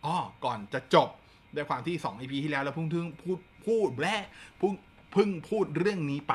[0.05, 1.09] อ๋อก่อนจะจบ
[1.55, 4.17] ด้วยความที่2 EP ที่แล้วเราเพิ่งพึ่งพูดพูดแร่
[4.59, 4.73] เพิ่ง
[5.13, 6.35] เพิ่งพูดเรื่องนี้ไป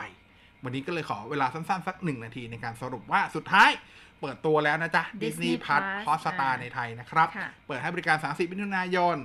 [0.64, 3.70] วันนี้ก็เลยขอเวลาสั้นๆ สักหนึ่งนาทีในการสรุปว่าสุดท้าย
[4.22, 9.18] เปิดตัวแล้วนะจ๊ะ Disney Disney Plus Plus Hotstar อ่าในไทยนะครับค่ะเปิดให้บริการ 30มิถุนายน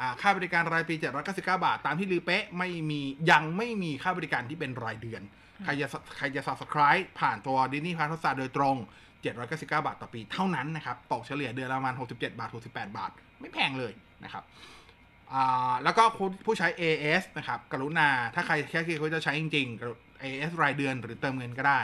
[0.00, 3.00] อ่าค่าบริการรายปี 799 บาท ตามที่ลือเป๊ะไม่มี
[3.30, 5.22] ยังไม่มีค่าบริการที่เป็นรายเดือน
[5.64, 8.76] ใครจะใครจะ subscribe ผ่านตัว Disney Plus Hotstar โดยตรง
[9.34, 13.10] 799 บาทต่อปีเท่านั้นนะครับตกเฉลี่ยเดือนละประมาณ 67 บาท 68 บาท
[13.40, 13.92] ไม่แพงเลย
[14.24, 14.44] นะครับ
[15.84, 21.80] แล้วก็ผู้ผู้ใช้ AS นะครับ กรุณา ถ้าใครแค่คิดเขาจะใช้จริงๆ AS รายเดือนหรือเติมเงินก็ได้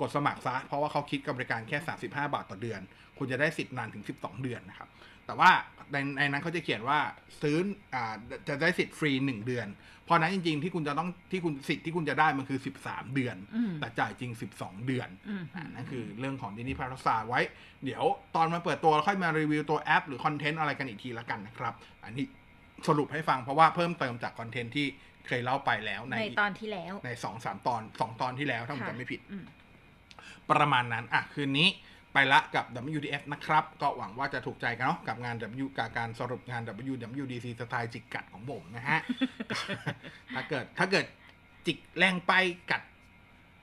[0.00, 2.80] กดสมัครซะ เพราะว่าเขาคิดกับบริการแค่ 35 บาทต่อเดือน
[3.18, 4.88] คุณจะได้สิทธิ์นานถึง 12 เดือนนะครับ
[5.28, 5.50] แต่ว่า
[5.92, 6.98] ในในนั้นเขาจะเขียนว่า
[7.42, 7.58] ซื้อ
[7.94, 8.14] อ่า
[8.48, 9.68] จะได้สิทธิ์ฟรี1เดือน
[10.04, 17.40] เพราะนั้นจริง ๆ ที่คุณจะต้องที่คุณสิทธิ์ที่คุณจะได้มันคือ13เดือนอืมแต่จ่ายจริง12เดือนอืมอ่านั่นคือเรื่องของดินี่พาราซาไว้
[17.84, 18.04] เดี๋ยว
[18.36, 21.74] ตอนมาเปิดตัวเราค่อยมารีวิวตัวแอป หรือคอนเทนต์อะไรกันอีกทีละกันนะครับ
[22.04, 22.26] อันนี้
[22.88, 24.86] สรุปให้ฟังเพราะว่าเพิ่มเติมจากคอนเทนต์ที่
[25.26, 29.44] เคยเล่าไปแล้วในในตอนที่แล้วในสองสามตอนสองตอนที่แล้วถ้าผมค่ะจำไม่ผิดอืม
[30.50, 31.68] ประมาณนั้นอะคืนนี้
[32.12, 32.64] ไปละกับ
[32.96, 38.98] WDF นะครับ ก็หวังว่าจะถูกใจกันเนาะกับงาน W กับการสรุปงาน WWDC สไตล์จิกกัดของผมนะฮะ
[40.34, 41.06] ถ้าเกิดถ้าเกิด
[41.66, 42.32] จิกแรงไป
[42.70, 42.82] กัด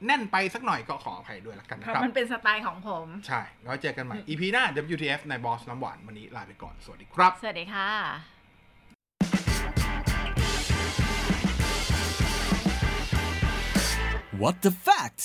[0.05, 7.89] แน่นไปสักหน่อยก็ขออภัยด้วยละกันเพนะราะครับ มันเป็นสไตล์ของผม ใช่แล้วเจอกันใหม่ EP หน้า WTF ในบอสน้ำหวาน วันนี้ลาไปก่อน สวัสดีครับ สวัสดีค่ะ
[14.41, 15.21] What the fact